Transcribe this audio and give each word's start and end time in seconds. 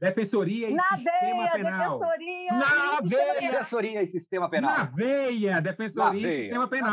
Defensoria 0.00 0.70
e 0.70 0.74
Na 0.74 0.82
Sistema 0.84 1.10
veia, 1.42 1.50
Penal. 1.50 1.98
defensoria. 1.98 2.52
Na 2.52 2.98
e 3.02 3.08
veia. 3.08 3.50
Defensoria 3.50 4.02
e 4.02 4.06
Sistema 4.06 4.48
Penal. 4.48 4.70
Na 4.78 4.84
veia! 4.84 5.60
Defensoria 5.60 6.10
Na 6.12 6.16
e 6.16 6.22
veia. 6.22 6.42
Sistema 6.42 6.68
Penal. 6.68 6.92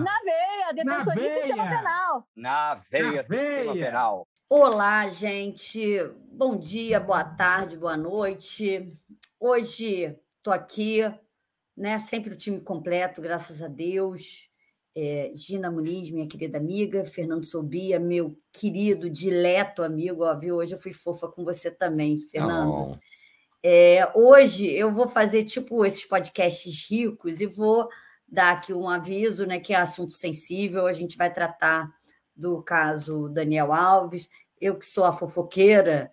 Na 0.00 0.18
veia, 0.20 0.72
defensoria 0.74 1.26
e 1.26 1.34
sistema 1.42 1.64
veia. 1.64 1.76
penal. 1.78 2.28
Na 2.34 2.74
veia, 2.74 3.12
Na 3.16 3.22
Sistema 3.22 3.72
veia. 3.72 3.86
Penal. 3.86 4.28
Olá, 4.48 5.08
gente. 5.10 5.98
Bom 6.30 6.56
dia, 6.58 6.98
boa 7.00 7.24
tarde, 7.24 7.76
boa 7.76 7.96
noite. 7.96 8.90
Hoje 9.38 10.16
tô 10.42 10.50
aqui, 10.50 11.00
né? 11.76 11.98
Sempre 11.98 12.32
o 12.32 12.36
time 12.36 12.60
completo, 12.60 13.20
graças 13.20 13.62
a 13.62 13.68
Deus. 13.68 14.48
É, 14.94 15.32
Gina 15.34 15.70
Muniz, 15.70 16.10
minha 16.10 16.26
querida 16.26 16.58
amiga, 16.58 17.04
Fernando 17.04 17.46
Sobia, 17.46 17.98
meu 17.98 18.36
querido, 18.52 19.08
dileto 19.08 19.82
amigo. 19.82 20.24
Ó, 20.24 20.38
viu? 20.38 20.56
Hoje 20.56 20.74
eu 20.74 20.78
fui 20.78 20.92
fofa 20.92 21.28
com 21.28 21.44
você 21.44 21.70
também, 21.70 22.16
Fernando. 22.16 22.72
Oh, 22.72 22.96
É, 23.62 24.10
hoje 24.14 24.70
eu 24.70 24.92
vou 24.92 25.08
fazer 25.08 25.44
tipo 25.44 25.84
esses 25.86 26.04
podcasts 26.04 26.90
ricos 26.90 27.40
e 27.40 27.46
vou 27.46 27.88
dar 28.28 28.52
aqui 28.52 28.72
um 28.74 28.88
aviso, 28.88 29.46
né? 29.46 29.58
Que 29.58 29.72
é 29.72 29.76
assunto 29.76 30.14
sensível. 30.14 30.86
A 30.86 30.92
gente 30.92 31.16
vai 31.16 31.32
tratar 31.32 31.90
do 32.36 32.62
caso 32.62 33.28
Daniel 33.28 33.72
Alves. 33.72 34.28
Eu 34.60 34.76
que 34.76 34.84
sou 34.84 35.04
a 35.04 35.12
fofoqueira, 35.12 36.10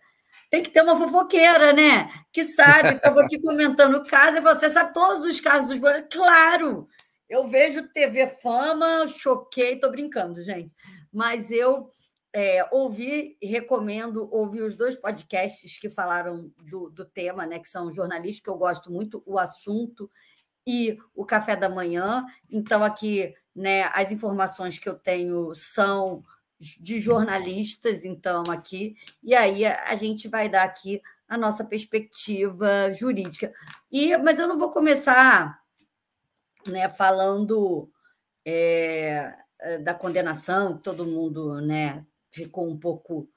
tem 0.49 0.63
que 0.63 0.71
ter 0.71 0.81
uma 0.81 0.97
fofoqueira, 0.97 1.71
né? 1.71 2.09
Que 2.31 2.43
sabe, 2.45 2.95
estava 2.95 3.21
aqui 3.21 3.39
comentando 3.39 3.95
o 3.95 4.05
caso 4.05 4.37
e 4.37 4.41
você 4.41 4.69
sabe 4.69 4.93
todos 4.93 5.23
os 5.25 5.39
casos 5.39 5.69
dos 5.69 5.79
boleiros. 5.79 6.07
Claro! 6.11 6.87
Eu 7.29 7.47
vejo 7.47 7.87
TV 7.89 8.25
Fama, 8.27 9.07
choquei, 9.07 9.79
tô 9.79 9.89
brincando, 9.91 10.41
gente. 10.41 10.73
Mas 11.13 11.51
eu 11.51 11.91
é, 12.33 12.67
ouvi 12.71 13.37
e 13.39 13.47
recomendo 13.47 14.27
ouvir 14.31 14.63
os 14.63 14.75
dois 14.75 14.95
podcasts 14.95 15.77
que 15.77 15.89
falaram 15.89 16.51
do, 16.57 16.89
do 16.89 17.05
tema, 17.05 17.45
né? 17.45 17.59
Que 17.59 17.69
são 17.69 17.91
jornalistas, 17.91 18.43
que 18.43 18.49
eu 18.49 18.57
gosto 18.57 18.91
muito, 18.91 19.21
o 19.25 19.37
assunto 19.37 20.09
e 20.65 20.97
o 21.15 21.25
café 21.25 21.55
da 21.55 21.69
manhã. 21.69 22.25
Então, 22.49 22.83
aqui, 22.83 23.33
né, 23.55 23.83
as 23.93 24.11
informações 24.11 24.79
que 24.79 24.89
eu 24.89 24.95
tenho 24.95 25.53
são 25.53 26.23
de 26.59 26.99
jornalistas, 26.99 28.03
então, 28.03 28.43
aqui, 28.49 28.95
e 29.23 29.33
aí 29.33 29.65
a, 29.65 29.95
gente 29.95 30.27
vai 30.27 30.49
dar 30.49 30.63
aqui 30.63 31.01
a 31.27 31.37
nossa 31.37 31.63
perspectiva 31.63 32.91
jurídica. 32.91 33.53
E, 33.91 34.17
mas 34.17 34.39
eu 34.39 34.47
não 34.47 34.59
vou 34.59 34.69
começar 34.69 35.59
né, 36.69 36.89
falando 36.89 37.91
é, 38.45 39.33
da 39.81 39.93
condenação, 39.93 40.77
todo 40.77 41.05
mundo 41.05 41.59
né, 41.61 42.05
ficou 42.31 42.69
um 42.69 42.77
pouco 42.77 43.29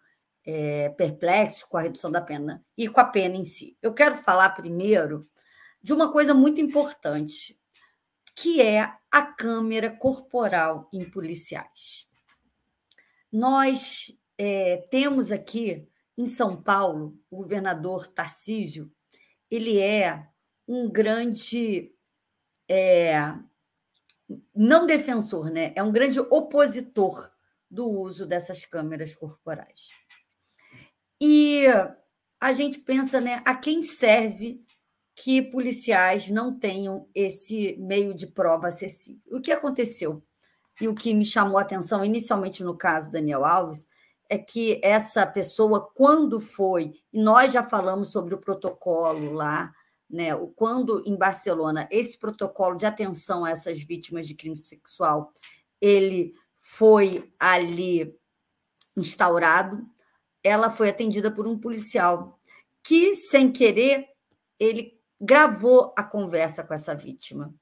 é, 0.44 0.88
perplexo 0.90 1.66
com 1.68 1.76
a 1.76 1.82
redução 1.82 2.10
da 2.10 2.20
pena 2.20 2.64
e 2.76 2.88
com 2.88 3.00
a 3.00 3.04
pena 3.04 3.36
em 3.36 3.44
si. 3.44 3.76
Eu 3.80 3.92
quero 3.94 4.16
falar 4.16 4.50
primeiro 4.50 5.28
de 5.82 5.92
uma 5.92 6.10
coisa 6.10 6.32
muito 6.34 6.60
importante, 6.60 7.58
que 8.36 8.62
é 8.62 8.92
a 9.10 9.22
câmera 9.22 9.90
corporal 9.90 10.88
em 10.92 11.08
policiais. 11.08 12.06
Nós 13.30 14.16
é, 14.38 14.86
temos 14.90 15.32
aqui 15.32 15.88
em 16.16 16.26
São 16.26 16.60
Paulo 16.60 17.18
o 17.30 17.38
governador 17.38 18.06
Tarcísio, 18.06 18.92
ele 19.50 19.78
é 19.78 20.26
um 20.66 20.90
grande 20.90 21.92
é, 22.74 23.34
não 24.54 24.86
defensor, 24.86 25.50
né? 25.50 25.74
É 25.76 25.82
um 25.82 25.92
grande 25.92 26.18
opositor 26.18 27.30
do 27.70 27.86
uso 27.86 28.26
dessas 28.26 28.64
câmeras 28.64 29.14
corporais. 29.14 29.90
E 31.20 31.66
a 32.40 32.52
gente 32.54 32.78
pensa, 32.78 33.20
né, 33.20 33.42
a 33.44 33.54
quem 33.54 33.82
serve 33.82 34.64
que 35.14 35.42
policiais 35.42 36.30
não 36.30 36.58
tenham 36.58 37.06
esse 37.14 37.76
meio 37.78 38.14
de 38.14 38.26
prova 38.26 38.68
acessível. 38.68 39.36
O 39.36 39.40
que 39.40 39.52
aconteceu 39.52 40.22
e 40.80 40.88
o 40.88 40.94
que 40.94 41.12
me 41.12 41.26
chamou 41.26 41.58
a 41.58 41.62
atenção 41.62 42.02
inicialmente 42.02 42.64
no 42.64 42.74
caso 42.74 43.10
Daniel 43.10 43.44
Alves 43.44 43.86
é 44.30 44.38
que 44.38 44.80
essa 44.82 45.26
pessoa, 45.26 45.90
quando 45.94 46.40
foi, 46.40 46.92
e 47.12 47.22
nós 47.22 47.52
já 47.52 47.62
falamos 47.62 48.10
sobre 48.10 48.34
o 48.34 48.38
protocolo 48.38 49.34
lá, 49.34 49.70
né, 50.12 50.36
quando 50.54 51.02
em 51.06 51.16
Barcelona 51.16 51.88
esse 51.90 52.18
protocolo 52.18 52.76
de 52.76 52.84
atenção 52.84 53.44
a 53.44 53.50
essas 53.50 53.82
vítimas 53.82 54.28
de 54.28 54.34
crime 54.34 54.56
sexual, 54.56 55.32
ele 55.80 56.34
foi 56.58 57.32
ali 57.40 58.14
instaurado, 58.94 59.84
ela 60.44 60.68
foi 60.68 60.90
atendida 60.90 61.30
por 61.30 61.46
um 61.46 61.58
policial 61.58 62.38
que, 62.84 63.14
sem 63.14 63.50
querer, 63.50 64.08
ele 64.58 65.00
gravou 65.18 65.94
a 65.96 66.02
conversa 66.02 66.62
com 66.62 66.74
essa 66.74 66.94
vítima. 66.94 67.54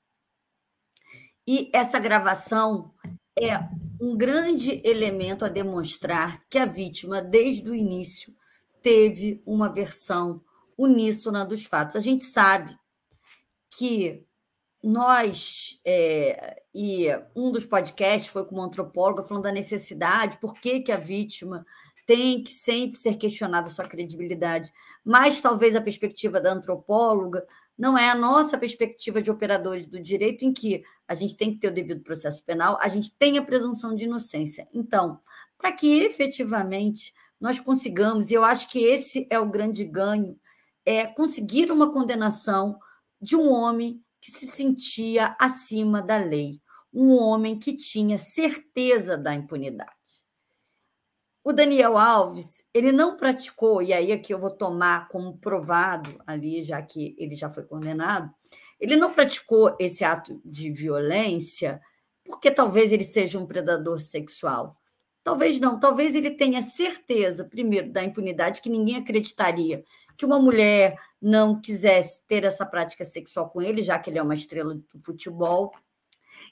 E 1.47 1.71
essa 1.73 1.99
gravação 1.99 2.93
é 3.39 3.59
um 4.01 4.17
grande 4.17 4.81
elemento 4.85 5.45
a 5.45 5.49
demonstrar 5.49 6.41
que 6.49 6.59
a 6.59 6.67
vítima, 6.67 7.23
desde 7.23 7.69
o 7.69 7.75
início, 7.75 8.35
teve 8.83 9.43
uma 9.47 9.69
versão 9.69 10.43
uníssona 10.83 11.45
dos 11.45 11.65
fatos. 11.65 11.97
A 11.97 12.01
gente 12.01 12.25
sabe 12.25 12.77
que 13.77 14.25
nós, 14.83 15.79
é, 15.85 16.63
e 16.75 17.07
um 17.37 17.51
dos 17.51 17.67
podcasts 17.67 18.31
foi 18.31 18.45
com 18.45 18.55
uma 18.55 18.65
antropóloga 18.65 19.23
falando 19.23 19.45
da 19.45 19.53
necessidade, 19.53 20.39
por 20.39 20.55
que, 20.55 20.81
que 20.81 20.91
a 20.91 20.97
vítima 20.97 21.67
tem 22.07 22.43
que 22.43 22.51
sempre 22.51 22.99
ser 22.99 23.17
questionada 23.17 23.69
sua 23.69 23.87
credibilidade. 23.87 24.73
Mas 25.05 25.41
talvez 25.41 25.77
a 25.77 25.81
perspectiva 25.81 26.41
da 26.41 26.53
antropóloga 26.53 27.47
não 27.79 27.97
é 27.97 28.11
a 28.11 28.15
nossa 28.15 28.59
perspectiva 28.59 29.23
de 29.23 29.31
operadores 29.31 29.87
do 29.87 30.01
direito, 30.01 30.45
em 30.45 30.53
que 30.53 30.83
a 31.07 31.15
gente 31.15 31.37
tem 31.37 31.53
que 31.53 31.59
ter 31.59 31.69
o 31.69 31.75
devido 31.75 32.03
processo 32.03 32.45
penal, 32.45 32.77
a 32.81 32.89
gente 32.89 33.13
tem 33.13 33.39
a 33.39 33.43
presunção 33.43 33.95
de 33.95 34.07
inocência. 34.07 34.67
Então, 34.75 35.21
para 35.57 35.73
que 35.73 36.01
efetivamente 36.01 37.15
nós 37.41 37.61
consigamos, 37.61 38.31
e 38.31 38.35
eu 38.35 38.45
acho 38.45 38.69
que 38.69 38.81
esse 38.85 39.27
é 39.31 39.39
o 39.39 39.49
grande 39.49 39.85
ganho, 39.85 40.39
é 40.91 41.07
conseguir 41.07 41.71
uma 41.71 41.93
condenação 41.93 42.77
de 43.23 43.37
um 43.37 43.49
homem 43.49 44.03
que 44.21 44.33
se 44.33 44.49
sentia 44.49 45.37
acima 45.39 46.03
da 46.03 46.17
lei, 46.17 46.61
um 46.93 47.13
homem 47.13 47.57
que 47.57 47.75
tinha 47.75 48.19
certeza 48.19 49.17
da 49.17 49.33
impunidade. 49.33 49.91
O 51.45 51.53
Daniel 51.53 51.97
Alves, 51.97 52.65
ele 52.75 52.91
não 52.91 53.17
praticou, 53.17 53.81
e 53.81 53.93
aí 53.93 54.11
aqui 54.11 54.35
eu 54.35 54.39
vou 54.39 54.51
tomar 54.51 55.07
como 55.09 55.39
provado 55.39 56.21
ali, 56.27 56.61
já 56.63 56.83
que 56.83 57.15
ele 57.17 57.37
já 57.37 57.49
foi 57.49 57.63
condenado, 57.63 58.29
ele 58.81 58.97
não 58.97 59.13
praticou 59.13 59.77
esse 59.79 60.05
ato 60.05 60.41
de 60.45 60.73
violência 60.73 61.81
porque 62.25 62.51
talvez 62.51 62.93
ele 62.93 63.05
seja 63.05 63.39
um 63.39 63.47
predador 63.47 64.01
sexual. 64.01 64.77
Talvez 65.23 65.61
não, 65.61 65.79
talvez 65.79 66.15
ele 66.15 66.31
tenha 66.31 66.63
certeza, 66.63 67.45
primeiro, 67.45 67.93
da 67.93 68.03
impunidade, 68.03 68.61
que 68.61 68.71
ninguém 68.71 68.97
acreditaria 68.97 69.85
que 70.21 70.27
uma 70.27 70.39
mulher 70.39 70.99
não 71.19 71.59
quisesse 71.59 72.21
ter 72.27 72.45
essa 72.45 72.67
prática 72.67 73.07
sexual 73.07 73.49
com 73.49 73.63
ele, 73.63 73.81
já 73.81 73.99
que 73.99 74.11
ele 74.11 74.19
é 74.19 74.23
uma 74.23 74.35
estrela 74.35 74.75
do 74.75 75.01
futebol, 75.01 75.73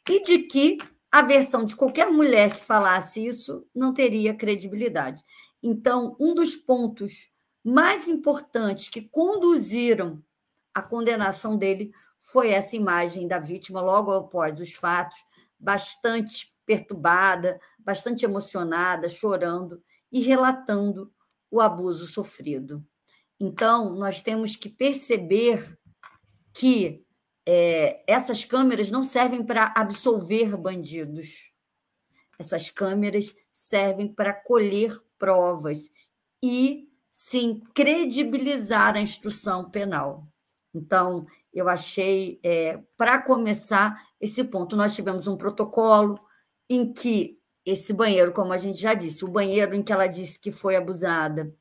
e 0.09 0.23
de 0.23 0.39
que 0.39 0.79
a 1.13 1.21
versão 1.21 1.67
de 1.67 1.77
qualquer 1.77 2.11
mulher 2.11 2.51
que 2.51 2.65
falasse 2.65 3.27
isso 3.27 3.67
não 3.75 3.93
teria 3.93 4.35
credibilidade. 4.35 5.23
Então, 5.63 6.17
um 6.19 6.35
dos 6.35 6.57
pontos 6.57 7.29
mais 7.63 8.09
importantes 8.09 8.89
que 8.89 9.03
conduziram 9.03 10.23
à 10.73 10.81
condenação 10.81 11.55
dele 11.55 11.93
foi 12.21 12.49
essa 12.53 12.75
imagem 12.75 13.29
da 13.29 13.39
vítima 13.39 13.83
logo 13.83 14.13
após 14.13 14.59
os 14.59 14.73
fatos, 14.73 15.27
bastante 15.59 16.55
perturbada, 16.65 17.61
bastante 17.79 18.25
emocionada, 18.25 19.11
chorando 19.11 19.83
e 20.11 20.21
relatando 20.21 21.13
o 21.51 21.61
abuso 21.61 22.07
sofrido. 22.07 22.83
Então, 23.41 23.95
nós 23.95 24.21
temos 24.21 24.57
que 24.57 24.69
perceber 24.69 25.79
que 26.53 27.05
é, 27.47 28.03
essas 28.07 28.45
câmeras 28.45 28.91
não 28.91 29.03
servem 29.03 29.45
para 29.45 29.73
absolver 29.77 30.57
bandidos. 30.57 31.53
Essas 32.39 32.69
câmeras 32.69 33.35
servem 33.53 34.13
para 34.13 34.35
colher 34.35 34.95
provas 35.19 35.91
e, 36.43 36.89
sim, 37.11 37.61
credibilizar 37.75 38.97
a 38.97 39.01
instrução 39.01 39.71
penal. 39.71 40.27
Então, 40.75 41.25
eu 41.53 41.69
achei, 41.69 42.39
é, 42.43 42.79
para 42.97 43.23
começar 43.23 43.97
esse 44.21 44.45
ponto, 44.45 44.77
nós 44.77 44.95
tivemos 44.95 45.27
um 45.27 45.37
protocolo 45.37 46.19
em 46.69 46.93
que 46.93 47.39
esse 47.65 47.93
banheiro, 47.93 48.33
como 48.33 48.53
a 48.53 48.59
gente 48.59 48.79
já 48.81 48.95
disse, 48.95 49.25
o 49.25 49.29
banheiro 49.29 49.75
em 49.75 49.83
que 49.83 49.93
ela 49.93 50.07
disse 50.07 50.39
que 50.39 50.53
foi 50.53 50.77
abusada, 50.77 51.55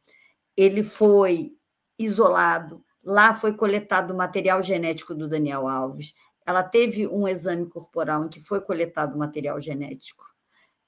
ele 0.56 0.84
foi 0.84 1.58
isolado, 1.98 2.84
lá 3.04 3.34
foi 3.34 3.54
coletado 3.54 4.12
o 4.12 4.18
material 4.18 4.62
genético 4.62 5.16
do 5.16 5.28
Daniel 5.28 5.68
Alves, 5.68 6.14
ela 6.46 6.64
teve 6.64 7.08
um 7.08 7.28
exame 7.28 7.66
corporal 7.68 8.26
em 8.26 8.30
que 8.30 8.42
foi 8.42 8.62
coletado 8.62 9.18
material 9.18 9.60
genético. 9.60 10.24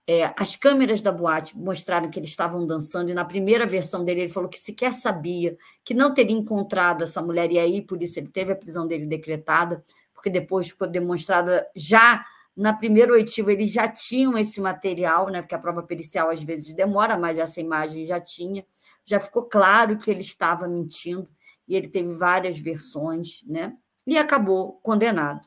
É, 0.08 0.34
as 0.38 0.56
câmeras 0.56 1.02
da 1.02 1.12
boate 1.12 1.56
mostraram 1.58 2.10
que 2.10 2.18
eles 2.20 2.30
estavam 2.30 2.66
dançando, 2.66 3.12
e 3.12 3.14
na 3.14 3.26
primeira 3.26 3.68
versão 3.68 4.04
dele 4.04 4.22
ele 4.22 4.30
falou 4.30 4.50
que 4.50 4.58
sequer 4.58 4.94
sabia, 4.94 5.56
que 5.84 5.94
não 5.94 6.14
teria 6.14 6.36
encontrado 6.36 7.04
essa 7.04 7.22
mulher, 7.22 7.52
e 7.52 7.60
aí 7.60 7.82
por 7.82 8.02
isso 8.02 8.20
ele 8.20 8.30
teve 8.30 8.52
a 8.52 8.56
prisão 8.56 8.88
dele 8.88 9.06
decretada, 9.06 9.84
porque 10.14 10.30
depois 10.30 10.70
ficou 10.70 10.88
demonstrada 10.88 11.68
já 11.76 12.26
na 12.60 12.74
primeira 12.74 13.14
oitiva 13.14 13.54
eles 13.54 13.72
já 13.72 13.88
tinham 13.88 14.38
esse 14.38 14.60
material, 14.60 15.30
né? 15.30 15.42
Porque 15.42 15.56
a 15.56 15.60
prova 15.60 15.82
pericial 15.82 16.30
às 16.30 16.44
vezes 16.44 16.74
demora, 16.74 17.18
mas 17.18 17.38
essa 17.38 17.62
imagem 17.62 18.04
já 18.04 18.20
tinha. 18.20 18.66
Já 19.10 19.20
ficou 19.20 19.46
claro 19.50 19.98
que 19.98 20.12
ele 20.12 20.22
estava 20.22 20.68
mentindo 20.68 21.28
e 21.68 21.76
ele 21.76 21.88
teve 21.88 22.14
várias 22.14 22.60
versões, 22.60 23.44
né? 23.48 23.76
E 24.06 24.20
acabou 24.20 24.74
condenado. 24.84 25.42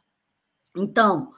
Então, 0.77 1.33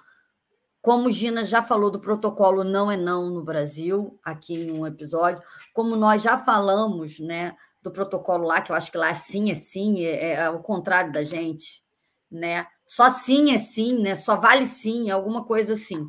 como 0.80 1.12
Gina 1.12 1.44
já 1.44 1.62
falou 1.62 1.90
do 1.90 2.00
protocolo 2.00 2.64
não 2.64 2.90
é 2.90 2.96
não 2.96 3.28
no 3.28 3.44
Brasil, 3.44 4.18
aqui 4.24 4.54
em 4.54 4.72
um 4.72 4.86
episódio, 4.86 5.42
como 5.74 5.96
nós 5.96 6.22
já 6.22 6.38
falamos, 6.38 7.20
né, 7.20 7.54
do 7.82 7.90
protocolo 7.90 8.46
lá, 8.46 8.62
que 8.62 8.72
eu 8.72 8.76
acho 8.76 8.90
que 8.90 8.96
lá 8.96 9.10
é 9.10 9.14
sim 9.14 9.50
é 9.50 9.54
sim, 9.54 10.02
é, 10.06 10.32
é 10.32 10.50
o 10.50 10.60
contrário 10.60 11.12
da 11.12 11.22
gente, 11.22 11.84
né? 12.30 12.66
Só 12.86 13.10
sim 13.10 13.52
é 13.52 13.58
sim, 13.58 14.00
né? 14.00 14.14
Só 14.14 14.36
vale 14.36 14.66
sim, 14.66 15.10
alguma 15.10 15.44
coisa 15.44 15.74
assim. 15.74 16.08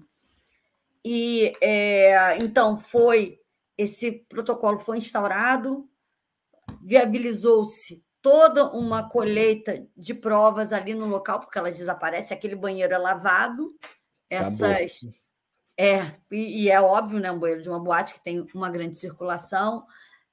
E 1.03 1.51
é, 1.59 2.37
então 2.37 2.77
foi 2.77 3.37
esse 3.77 4.25
protocolo 4.29 4.77
foi 4.77 4.97
instaurado, 4.97 5.89
viabilizou-se 6.85 8.05
toda 8.21 8.71
uma 8.71 9.09
colheita 9.09 9.87
de 9.97 10.13
provas 10.13 10.71
ali 10.71 10.93
no 10.93 11.07
local, 11.07 11.39
porque 11.39 11.57
elas 11.57 11.77
desaparecem, 11.77 12.37
aquele 12.37 12.55
banheiro 12.55 12.93
é 12.93 12.97
lavado, 12.97 13.75
essas. 14.29 15.01
É, 15.77 16.03
e, 16.31 16.63
e, 16.63 16.69
é 16.69 16.79
óbvio, 16.79 17.19
né? 17.19 17.31
Um 17.31 17.39
banheiro 17.39 17.61
de 17.61 17.69
uma 17.69 17.79
boate 17.79 18.13
que 18.13 18.23
tem 18.23 18.45
uma 18.53 18.69
grande 18.69 18.95
circulação. 18.95 19.85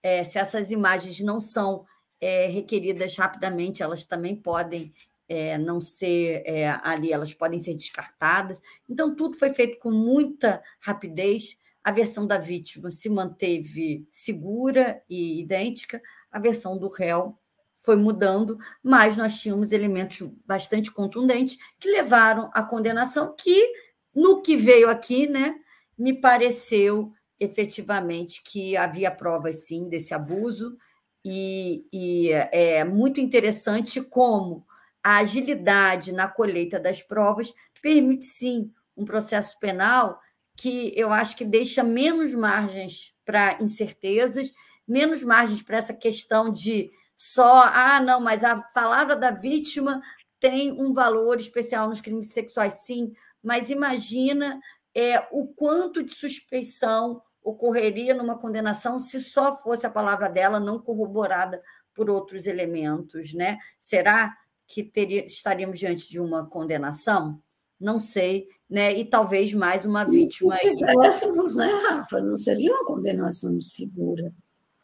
É, 0.03 0.23
se 0.23 0.39
essas 0.39 0.71
imagens 0.71 1.21
não 1.21 1.41
são 1.41 1.85
é, 2.21 2.47
requeridas 2.47 3.17
rapidamente, 3.17 3.83
elas 3.83 4.05
também 4.05 4.37
podem 4.37 4.93
é, 5.29 5.57
não 5.57 5.81
ser 5.81 6.43
é, 6.47 6.69
ali, 6.83 7.13
elas 7.13 7.33
podem 7.33 7.59
ser 7.59 7.75
descartadas. 7.75 8.61
Então, 8.89 9.17
tudo 9.17 9.39
foi 9.39 9.53
feito 9.53 9.79
com 9.79 9.91
muita 9.91 10.63
rapidez. 10.81 11.57
A 11.85 11.91
versão 11.91 12.27
da 12.27 12.39
vítima 12.39 12.91
se 12.91 13.09
manteve 13.09 14.07
segura 14.11 15.03
e 15.09 15.41
idêntica, 15.41 16.01
a 16.31 16.39
versão 16.39 16.79
do 16.79 16.89
réu 16.89 17.37
foi 17.75 17.97
mudando, 17.97 18.59
mas 18.83 19.17
nós 19.17 19.41
tínhamos 19.41 19.73
elementos 19.73 20.23
bastante 20.47 20.93
contundentes 20.93 21.59
que 21.81 21.91
levaram 21.91 22.49
à 22.55 22.63
condenação, 22.63 23.35
que, 23.37 23.73
no 24.15 24.41
que 24.41 24.57
veio 24.57 24.89
aqui, 24.89 25.27
né, 25.27 25.57
me 25.99 26.13
pareceu 26.21 27.13
efetivamente 27.41 28.41
que 28.45 28.77
havia 28.77 29.11
provas, 29.11 29.67
sim, 29.67 29.89
desse 29.89 30.15
abuso, 30.15 30.77
e, 31.25 31.85
e 31.93 32.31
é 32.53 32.85
muito 32.85 33.21
interessante 33.21 34.01
como 34.01 34.65
a 35.03 35.17
agilidade 35.17 36.13
na 36.13 36.29
colheita 36.29 36.79
das 36.79 37.03
provas 37.03 37.53
permite, 37.81 38.25
sim, 38.25 38.73
um 38.97 39.05
processo 39.05 39.59
penal 39.59 40.21
que 40.63 40.93
eu 40.95 41.13
acho 41.13 41.35
que 41.35 41.45
deixa 41.45 41.83
menos 41.83 42.33
margens 42.37 43.13
para 43.25 43.61
incertezas, 43.61 44.53
menos 44.87 45.21
margens 45.21 45.61
para 45.61 45.77
essa 45.77 45.93
questão 45.93 46.53
de 46.53 46.89
só, 47.17 47.65
ah, 47.65 47.99
não, 48.01 48.21
mas 48.21 48.45
a 48.45 48.55
palavra 48.73 49.17
da 49.17 49.33
vítima 49.33 50.01
tem 50.39 50.71
um 50.71 50.93
valor 50.93 51.41
especial 51.41 51.89
nos 51.89 52.01
crimes 52.01 52.33
sexuais, 52.33 52.75
sim, 52.85 53.13
mas 53.43 53.71
imagina 53.71 54.61
é, 54.95 55.27
o 55.33 55.49
quanto 55.49 56.01
de 56.01 56.13
suspeição 56.13 57.21
ocorreria 57.43 58.15
numa 58.15 58.39
condenação 58.39 59.01
se 59.01 59.19
só 59.19 59.57
fosse 59.57 59.85
a 59.85 59.91
palavra 59.91 60.29
dela 60.29 60.61
não 60.61 60.79
corroborada 60.79 61.61
por 61.93 62.09
outros 62.09 62.47
elementos, 62.47 63.35
né? 63.35 63.59
Será 63.81 64.33
que 64.69 64.85
teria, 64.85 65.27
estaríamos 65.27 65.77
diante 65.81 66.09
de 66.09 66.21
uma 66.21 66.47
condenação? 66.47 67.43
Não 67.83 67.99
sei, 67.99 68.47
né? 68.71 68.97
E 68.97 69.05
talvez 69.05 69.53
mais 69.53 69.85
uma 69.85 70.05
vítima. 70.05 70.57
Se 70.57 70.77
tivéssemos, 70.77 71.57
né, 71.57 71.67
Rafa? 71.67 72.21
Não 72.21 72.37
seria 72.37 72.73
uma 72.73 72.85
condenação 72.87 73.61
segura. 73.61 74.33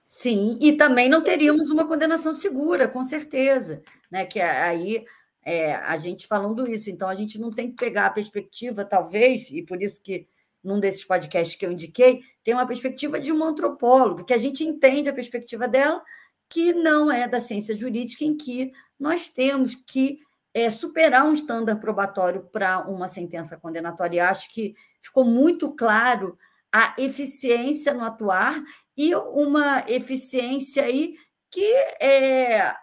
Sim, 0.05 0.59
e 0.61 0.73
também 0.73 1.09
não 1.09 1.23
teríamos 1.23 1.71
uma 1.71 1.87
condenação 1.87 2.35
segura, 2.35 2.89
com 2.89 3.05
certeza, 3.05 3.83
né? 4.11 4.27
Que 4.27 4.41
aí 4.41 5.05
é, 5.45 5.75
a 5.75 5.97
gente 5.97 6.27
falando 6.27 6.67
isso, 6.67 6.91
então 6.91 7.09
a 7.09 7.15
gente 7.15 7.39
não 7.39 7.51
tem 7.51 7.71
que 7.71 7.77
pegar 7.77 8.07
a 8.07 8.11
perspectiva, 8.11 8.85
talvez, 8.85 9.51
e 9.51 9.63
por 9.63 9.81
isso 9.81 10.03
que 10.03 10.27
num 10.63 10.81
desses 10.81 11.05
podcasts 11.05 11.57
que 11.57 11.65
eu 11.65 11.71
indiquei, 11.71 12.21
tem 12.43 12.55
uma 12.55 12.67
perspectiva 12.67 13.21
de 13.21 13.33
um 13.33 13.45
antropólogo, 13.45 14.25
que 14.25 14.35
a 14.35 14.39
gente 14.39 14.65
entende 14.65 15.09
a 15.09 15.15
perspectiva 15.15 15.69
dela, 15.69 16.03
que 16.49 16.73
não 16.73 17.13
é 17.13 17.29
da 17.29 17.39
ciência 17.39 17.75
jurídica, 17.75 18.25
em 18.25 18.37
que 18.37 18.73
nós 18.99 19.29
temos 19.29 19.77
que 19.77 20.19
é, 20.59 20.71
superar 20.71 21.25
um 21.25 21.35
estándar 21.35 21.79
probatório 21.79 22.43
para 22.53 22.81
uma 22.89 23.07
sentença 23.07 23.57
condenatória. 23.57 24.17
E 24.17 24.21
acho 24.21 24.53
que 24.53 24.75
ficou 25.01 25.25
muito 25.25 25.75
claro 25.75 26.37
a 26.73 26.95
eficiência 26.99 27.95
no 27.95 28.05
atuar 28.05 28.61
e 28.97 29.15
uma 29.15 29.85
eficiência 29.89 30.83
aí 30.83 31.15
que 31.51 31.65
é, 32.01 32.75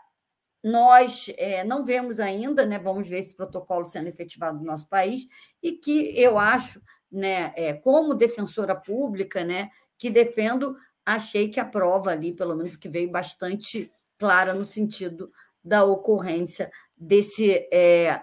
nós 0.64 1.28
é, 1.38 1.64
não 1.64 1.86
vemos 1.86 2.20
ainda, 2.20 2.66
né? 2.66 2.80
Vamos 2.80 3.08
ver 3.08 3.20
esse 3.20 3.36
protocolo 3.36 3.86
sendo 3.86 4.08
efetivado 4.08 4.58
no 4.58 4.66
nosso 4.66 4.88
país, 4.88 5.28
e 5.62 5.74
que 5.74 6.20
eu 6.20 6.40
acho, 6.40 6.82
né, 7.12 7.54
é, 7.56 7.74
como 7.74 8.16
defensora 8.16 8.76
pública, 8.76 9.44
né, 9.44 9.70
que 9.98 10.10
defendo, 10.10 10.76
achei 11.06 11.50
que 11.50 11.60
a 11.60 11.66
prova 11.66 12.12
ali, 12.12 12.34
pelo 12.34 12.56
menos 12.56 12.76
que 12.76 12.90
veio 12.90 13.12
bastante 13.12 13.92
clara 14.18 14.54
no 14.54 14.66
sentido 14.66 15.32
da 15.64 15.84
ocorrência 15.84 16.72
desse 16.98 17.68
é, 17.72 18.22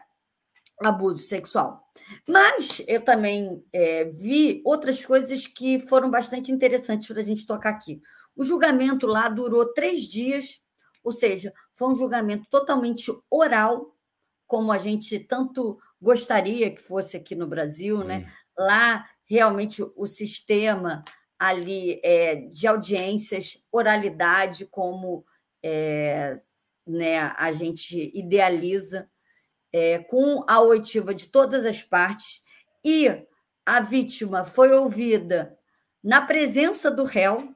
abuso 0.81 1.19
sexual. 1.19 1.83
Mas 2.27 2.83
eu 2.87 3.01
também 3.03 3.63
é, 3.73 4.05
vi 4.05 4.63
outras 4.65 5.05
coisas 5.05 5.47
que 5.47 5.81
foram 5.87 6.11
bastante 6.11 6.51
interessantes 6.51 7.07
para 7.07 7.21
a 7.21 7.25
gente 7.25 7.47
tocar 7.47 7.71
aqui. 7.71 8.01
O 8.35 8.45
julgamento 8.45 9.07
lá 9.07 9.29
durou 9.29 9.73
três 9.73 10.05
dias, 10.05 10.61
ou 11.05 11.13
seja, 11.13 11.53
foi 11.75 11.89
um 11.89 11.97
julgamento 11.97 12.47
totalmente 12.51 13.13
oral, 13.31 13.95
como 14.47 14.73
a 14.73 14.79
gente 14.79 15.19
tanto 15.19 15.79
gostaria 16.01 16.71
que 16.71 16.81
fosse 16.81 17.17
aqui 17.17 17.35
no 17.35 17.47
Brasil, 17.47 18.03
né? 18.05 18.19
Hum. 18.19 18.65
Lá 18.65 19.07
realmente 19.25 19.83
o 19.97 20.07
sistema 20.07 21.03
ali 21.39 22.01
é, 22.05 22.37
de 22.37 22.67
audiências, 22.67 23.59
oralidade, 23.71 24.67
como 24.67 25.25
é, 25.63 26.41
né, 26.87 27.33
a 27.37 27.53
gente 27.53 28.11
idealiza 28.15 29.09
é, 29.73 29.99
com 30.01 30.45
a 30.47 30.61
oitiva 30.61 31.15
de 31.15 31.29
todas 31.29 31.65
as 31.65 31.83
partes 31.83 32.43
e 32.85 33.09
a 33.65 33.81
vítima 33.81 34.45
foi 34.45 34.73
ouvida 34.73 35.57
na 36.03 36.21
presença 36.21 36.91
do 36.91 37.05
réu, 37.05 37.55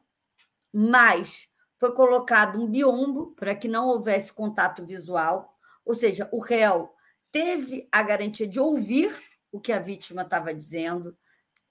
mas 0.73 1.49
foi 1.79 1.93
colocado 1.95 2.63
um 2.63 2.67
biombo 2.67 3.35
para 3.35 3.55
que 3.55 3.69
não 3.69 3.89
houvesse 3.89 4.33
contato 4.33 4.85
visual, 4.87 5.55
ou 5.85 5.95
seja, 5.95 6.29
o 6.33 6.41
réu 6.41 6.91
teve 7.33 7.89
a 7.93 8.03
garantia 8.03 8.47
de 8.47 8.61
ouvir 8.61 9.13
o 9.53 9.61
que 9.61 9.73
a 9.73 9.79
vítima 9.79 10.23
estava 10.23 10.55
dizendo, 10.55 11.17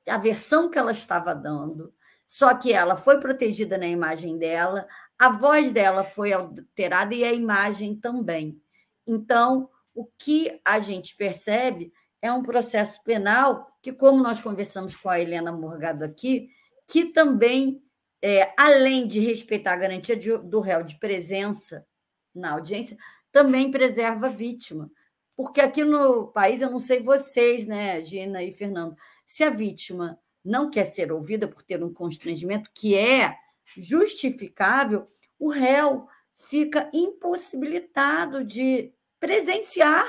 a 0.07 0.17
versão 0.17 0.69
que 0.69 0.77
ela 0.77 0.91
estava 0.91 1.33
dando, 1.33 1.93
só 2.27 2.53
que 2.55 2.73
ela 2.73 2.95
foi 2.95 3.19
protegida 3.19 3.77
na 3.77 3.87
imagem 3.87 4.37
dela, 4.37 4.87
a 5.17 5.29
voz 5.29 5.71
dela 5.71 6.03
foi 6.03 6.33
alterada 6.33 7.15
e 7.15 7.23
a 7.23 7.31
imagem 7.31 7.95
também. 7.95 8.61
Então, 9.07 9.69
o 9.93 10.05
que 10.05 10.59
a 10.63 10.79
gente 10.79 11.15
percebe 11.15 11.93
é 12.21 12.31
um 12.31 12.43
processo 12.43 13.01
penal 13.03 13.71
que, 13.81 13.93
como 13.93 14.21
nós 14.21 14.41
conversamos 14.41 14.95
com 14.95 15.09
a 15.09 15.19
Helena 15.19 15.51
Morgado 15.51 16.03
aqui, 16.03 16.49
que 16.87 17.05
também, 17.05 17.81
é, 18.21 18.53
além 18.57 19.07
de 19.07 19.19
respeitar 19.19 19.73
a 19.73 19.77
garantia 19.77 20.15
de, 20.15 20.37
do 20.37 20.59
réu 20.59 20.83
de 20.83 20.99
presença 20.99 21.85
na 22.33 22.51
audiência, 22.51 22.97
também 23.31 23.71
preserva 23.71 24.25
a 24.25 24.29
vítima. 24.29 24.91
Porque 25.35 25.61
aqui 25.61 25.83
no 25.83 26.27
país, 26.27 26.61
eu 26.61 26.71
não 26.71 26.79
sei 26.79 27.01
vocês, 27.01 27.65
né, 27.65 28.01
Gina 28.01 28.43
e 28.43 28.51
Fernando, 28.51 28.95
se 29.25 29.43
a 29.43 29.49
vítima 29.49 30.19
não 30.43 30.69
quer 30.69 30.85
ser 30.85 31.11
ouvida 31.11 31.47
por 31.47 31.63
ter 31.63 31.83
um 31.83 31.93
constrangimento 31.93 32.69
que 32.73 32.95
é 32.95 33.35
justificável, 33.77 35.05
o 35.39 35.49
réu 35.49 36.07
fica 36.33 36.89
impossibilitado 36.93 38.43
de 38.43 38.93
presenciar 39.19 40.05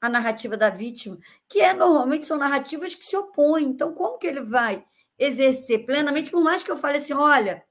a 0.00 0.08
narrativa 0.08 0.56
da 0.56 0.70
vítima, 0.70 1.18
que 1.48 1.60
é 1.60 1.74
normalmente 1.74 2.24
são 2.24 2.38
narrativas 2.38 2.94
que 2.94 3.04
se 3.04 3.16
opõem. 3.16 3.66
Então, 3.66 3.92
como 3.94 4.18
que 4.18 4.26
ele 4.26 4.40
vai 4.40 4.84
exercer 5.18 5.84
plenamente, 5.84 6.30
por 6.30 6.42
mais 6.42 6.62
que 6.62 6.70
eu 6.70 6.76
fale 6.76 6.98
assim, 6.98 7.12
olha, 7.12 7.62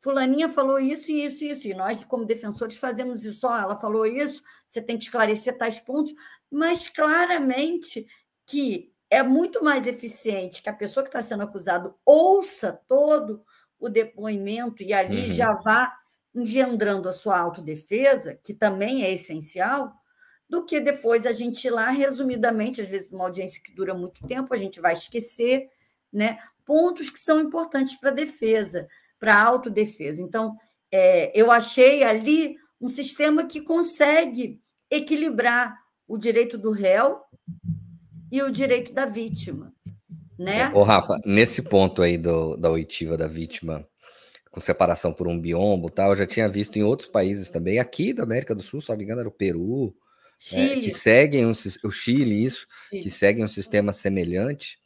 fulaninha 0.00 0.48
falou 0.48 0.78
isso 0.78 1.10
e 1.10 1.24
isso 1.24 1.44
e 1.44 1.50
isso, 1.50 1.68
e 1.68 1.74
nós, 1.74 2.04
como 2.04 2.24
defensores, 2.24 2.76
fazemos 2.76 3.24
isso, 3.24 3.46
ó, 3.46 3.56
ela 3.56 3.76
falou 3.76 4.04
isso, 4.04 4.42
você 4.66 4.82
tem 4.82 4.98
que 4.98 5.04
esclarecer 5.04 5.56
tais 5.56 5.80
pontos, 5.80 6.12
mas 6.50 6.88
claramente 6.88 8.06
que 8.44 8.92
é 9.08 9.22
muito 9.22 9.62
mais 9.62 9.86
eficiente 9.86 10.62
que 10.62 10.68
a 10.68 10.72
pessoa 10.72 11.04
que 11.04 11.08
está 11.08 11.22
sendo 11.22 11.44
acusada 11.44 11.94
ouça 12.04 12.80
todo 12.88 13.44
o 13.78 13.88
depoimento 13.88 14.82
e 14.82 14.92
ali 14.92 15.28
uhum. 15.28 15.32
já 15.32 15.52
vá 15.52 15.92
engendrando 16.34 17.08
a 17.08 17.12
sua 17.12 17.38
autodefesa, 17.38 18.38
que 18.42 18.52
também 18.52 19.02
é 19.02 19.12
essencial, 19.12 19.92
do 20.48 20.64
que 20.64 20.80
depois 20.80 21.26
a 21.26 21.32
gente 21.32 21.64
ir 21.66 21.70
lá, 21.70 21.90
resumidamente, 21.90 22.80
às 22.80 22.88
vezes 22.88 23.10
uma 23.10 23.24
audiência 23.24 23.60
que 23.62 23.74
dura 23.74 23.94
muito 23.94 24.24
tempo, 24.26 24.54
a 24.54 24.56
gente 24.56 24.80
vai 24.80 24.92
esquecer, 24.92 25.68
né? 26.12 26.38
Pontos 26.64 27.10
que 27.10 27.18
são 27.18 27.40
importantes 27.40 27.98
para 27.98 28.10
a 28.10 28.14
defesa, 28.14 28.86
para 29.18 29.34
a 29.34 29.42
autodefesa. 29.42 30.22
Então, 30.22 30.56
é, 30.90 31.32
eu 31.34 31.50
achei 31.50 32.02
ali 32.02 32.56
um 32.80 32.88
sistema 32.88 33.44
que 33.44 33.60
consegue 33.60 34.60
equilibrar 34.90 35.76
o 36.06 36.16
direito 36.16 36.56
do 36.56 36.70
réu 36.70 37.20
e 38.30 38.42
o 38.42 38.50
direito 38.50 38.92
da 38.92 39.06
vítima. 39.06 39.74
Né? 40.38 40.70
Ô, 40.74 40.82
Rafa, 40.82 41.18
nesse 41.24 41.62
ponto 41.62 42.02
aí 42.02 42.18
do, 42.18 42.56
da 42.56 42.70
oitiva 42.70 43.16
da 43.16 43.26
vítima, 43.26 43.86
com 44.50 44.60
separação 44.60 45.12
por 45.12 45.26
um 45.28 45.38
biombo 45.38 45.90
tal, 45.90 46.10
eu 46.10 46.16
já 46.16 46.26
tinha 46.26 46.48
visto 46.48 46.76
em 46.76 46.82
outros 46.82 47.08
países 47.08 47.50
também, 47.50 47.78
aqui 47.78 48.12
da 48.12 48.22
América 48.22 48.54
do 48.54 48.62
Sul, 48.62 48.80
se 48.80 48.88
não 48.88 48.96
me 48.96 49.04
engano, 49.04 49.20
era 49.20 49.28
o 49.28 49.32
Peru, 49.32 49.94
é, 50.52 50.76
que 50.76 50.90
seguem 50.90 51.46
um, 51.46 51.52
o 51.52 51.90
Chile, 51.90 52.44
isso, 52.44 52.66
Chile. 52.88 53.02
que 53.02 53.10
seguem 53.10 53.44
um 53.44 53.48
sistema 53.48 53.92
semelhante. 53.92 54.78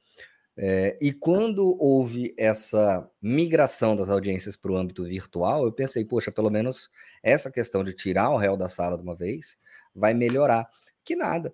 É, 0.57 0.97
e 1.01 1.13
quando 1.13 1.77
houve 1.81 2.35
essa 2.37 3.09
migração 3.21 3.97
das 3.97 4.11
audiências 4.11 4.57
para 4.57 4.71
o 4.71 4.77
âmbito 4.77 5.05
virtual, 5.05 5.65
eu 5.65 5.73
pensei, 5.73 6.05
poxa, 6.05 6.31
pelo 6.31 6.51
menos 6.51 6.91
essa 7.23 7.51
questão 7.51 7.83
de 7.83 7.95
tirar 7.95 8.31
o 8.31 8.37
réu 8.37 8.57
da 8.57 8.69
sala 8.69 8.97
de 8.97 9.03
uma 9.03 9.17
vez 9.17 9.57
vai 9.95 10.13
melhorar. 10.15 10.69
Que 11.05 11.17
nada 11.17 11.53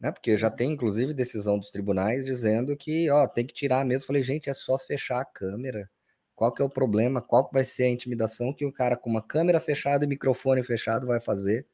né? 0.00 0.12
Porque 0.12 0.36
já 0.36 0.50
tem, 0.50 0.72
inclusive, 0.72 1.14
decisão 1.14 1.58
dos 1.58 1.70
tribunais 1.70 2.26
dizendo 2.26 2.76
que, 2.76 3.08
ó, 3.10 3.26
tem 3.26 3.46
que 3.46 3.54
tirar 3.54 3.84
mesmo. 3.84 4.06
Falei, 4.06 4.22
gente, 4.22 4.50
é 4.50 4.54
só 4.54 4.78
fechar 4.78 5.20
a 5.20 5.24
câmera. 5.24 5.88
Qual 6.34 6.52
que 6.52 6.60
é 6.60 6.64
o 6.64 6.70
problema? 6.70 7.22
Qual 7.22 7.46
que 7.46 7.54
vai 7.54 7.64
ser 7.64 7.84
a 7.84 7.88
intimidação 7.88 8.52
que 8.52 8.66
o 8.66 8.72
cara 8.72 8.96
com 8.96 9.08
uma 9.08 9.22
câmera 9.22 9.58
fechada 9.58 10.04
e 10.04 10.08
microfone 10.08 10.62
fechado 10.62 11.06
vai 11.06 11.18
fazer? 11.18 11.66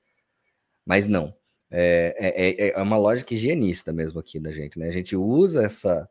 Mas 0.86 1.08
não. 1.08 1.34
É, 1.70 2.14
é, 2.18 2.66
é, 2.68 2.70
é 2.70 2.82
uma 2.82 2.98
lógica 2.98 3.34
higienista 3.34 3.92
mesmo 3.92 4.20
aqui 4.20 4.38
da 4.38 4.52
gente, 4.52 4.78
né? 4.78 4.88
A 4.88 4.92
gente 4.92 5.16
usa 5.16 5.64
essa, 5.64 6.08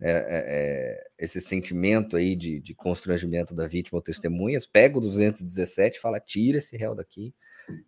é, 0.00 0.10
é, 0.10 0.18
é, 0.20 1.06
esse 1.18 1.40
sentimento 1.40 2.16
aí 2.16 2.36
de, 2.36 2.60
de 2.60 2.74
constrangimento 2.74 3.54
da 3.54 3.66
vítima 3.66 3.98
ou 3.98 4.02
testemunhas, 4.02 4.64
pega 4.64 4.98
o 4.98 5.00
217 5.00 5.98
e 5.98 6.00
fala, 6.00 6.20
tira 6.20 6.58
esse 6.58 6.76
réu 6.76 6.94
daqui, 6.94 7.34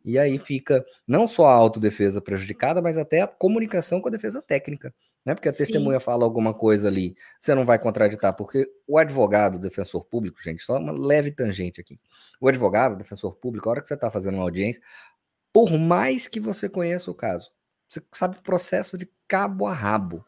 e 0.05 0.19
aí 0.19 0.39
fica 0.39 0.85
não 1.07 1.27
só 1.27 1.47
a 1.47 1.55
autodefesa 1.55 2.21
prejudicada, 2.21 2.83
mas 2.83 2.97
até 2.97 3.23
a 3.23 3.27
comunicação 3.27 4.01
com 4.01 4.09
a 4.09 4.13
defesa 4.13 4.43
técnica. 4.43 4.95
Né? 5.25 5.35
Porque 5.35 5.49
a 5.49 5.53
Sim. 5.53 5.59
testemunha 5.59 6.01
fala 6.01 6.25
alguma 6.25 6.55
coisa 6.55 6.89
ali, 6.89 7.15
você 7.39 7.55
não 7.55 7.65
vai 7.65 7.79
contraditar, 7.79 8.35
porque 8.35 8.67
o 8.87 8.97
advogado, 8.99 9.57
o 9.57 9.59
defensor 9.59 10.05
público, 10.05 10.43
gente, 10.43 10.63
só 10.63 10.79
uma 10.79 10.93
leve 10.93 11.31
tangente 11.31 11.81
aqui. 11.81 12.01
O 12.41 12.49
advogado, 12.49 12.95
o 12.95 12.97
defensor 12.97 13.35
público, 13.35 13.69
a 13.69 13.73
hora 13.73 13.83
que 13.83 13.89
você 13.89 13.95
está 13.95 14.11
fazendo 14.11 14.35
uma 14.35 14.45
audiência, 14.45 14.83
por 15.53 15.71
mais 15.73 16.27
que 16.27 16.41
você 16.41 16.69
conheça 16.69 17.11
o 17.11 17.15
caso, 17.15 17.51
você 17.89 18.03
sabe 18.13 18.39
o 18.39 18.43
processo 18.43 18.97
de 18.97 19.09
cabo 19.27 19.67
a 19.67 19.73
rabo. 19.73 20.25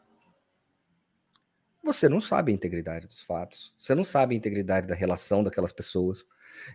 Você 1.83 2.07
não 2.07 2.21
sabe 2.21 2.51
a 2.51 2.55
integridade 2.55 3.07
dos 3.07 3.21
fatos, 3.21 3.73
você 3.77 3.93
não 3.95 4.03
sabe 4.03 4.35
a 4.35 4.37
integridade 4.37 4.87
da 4.87 4.95
relação 4.95 5.43
daquelas 5.43 5.73
pessoas, 5.73 6.25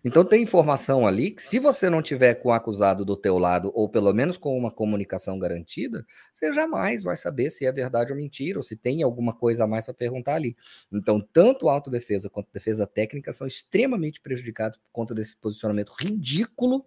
então 0.05 0.25
tem 0.25 0.43
informação 0.43 1.07
ali 1.07 1.31
que 1.31 1.43
se 1.43 1.59
você 1.59 1.89
não 1.91 2.03
tiver 2.03 2.35
com 2.35 2.49
o 2.49 2.53
acusado 2.53 3.05
do 3.05 3.17
teu 3.17 3.39
lado 3.39 3.71
ou 3.75 3.89
pelo 3.89 4.13
menos 4.13 4.37
com 4.37 4.57
uma 4.57 4.71
comunicação 4.71 5.39
garantida, 5.39 6.05
você 6.33 6.53
jamais 6.53 7.03
vai 7.03 7.17
saber 7.17 7.51
se 7.51 7.67
é 7.67 7.73
verdade 7.73 8.13
ou 8.13 8.19
mentira 8.19 8.59
ou 8.59 8.63
se 8.63 8.77
tem 8.77 9.03
alguma 9.03 9.33
coisa 9.33 9.65
a 9.65 9.67
mais 9.67 9.85
para 9.85 9.95
perguntar 9.95 10.35
ali. 10.35 10.57
Então 10.93 11.21
tanto 11.21 11.69
a 11.69 11.73
autodefesa 11.73 12.31
quanto 12.31 12.49
a 12.49 12.55
defesa 12.55 12.87
técnica 12.87 13.33
são 13.33 13.47
extremamente 13.47 14.21
prejudicados 14.21 14.79
por 14.79 14.91
conta 14.93 15.15
desse 15.15 15.37
posicionamento 15.37 15.93
ridículo 15.99 16.85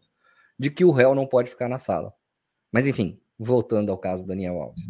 de 0.58 0.70
que 0.70 0.86
o 0.86 0.92
réu 0.92 1.16
não 1.16 1.26
pode 1.26 1.50
ficar 1.50 1.68
na 1.68 1.78
sala. 1.78 2.14
Mas 2.72 2.88
enfim, 2.88 3.20
voltando 3.38 3.92
ao 3.92 3.98
caso 3.98 4.24
do 4.24 4.28
Daniel 4.28 4.62
Alves. 4.62 4.84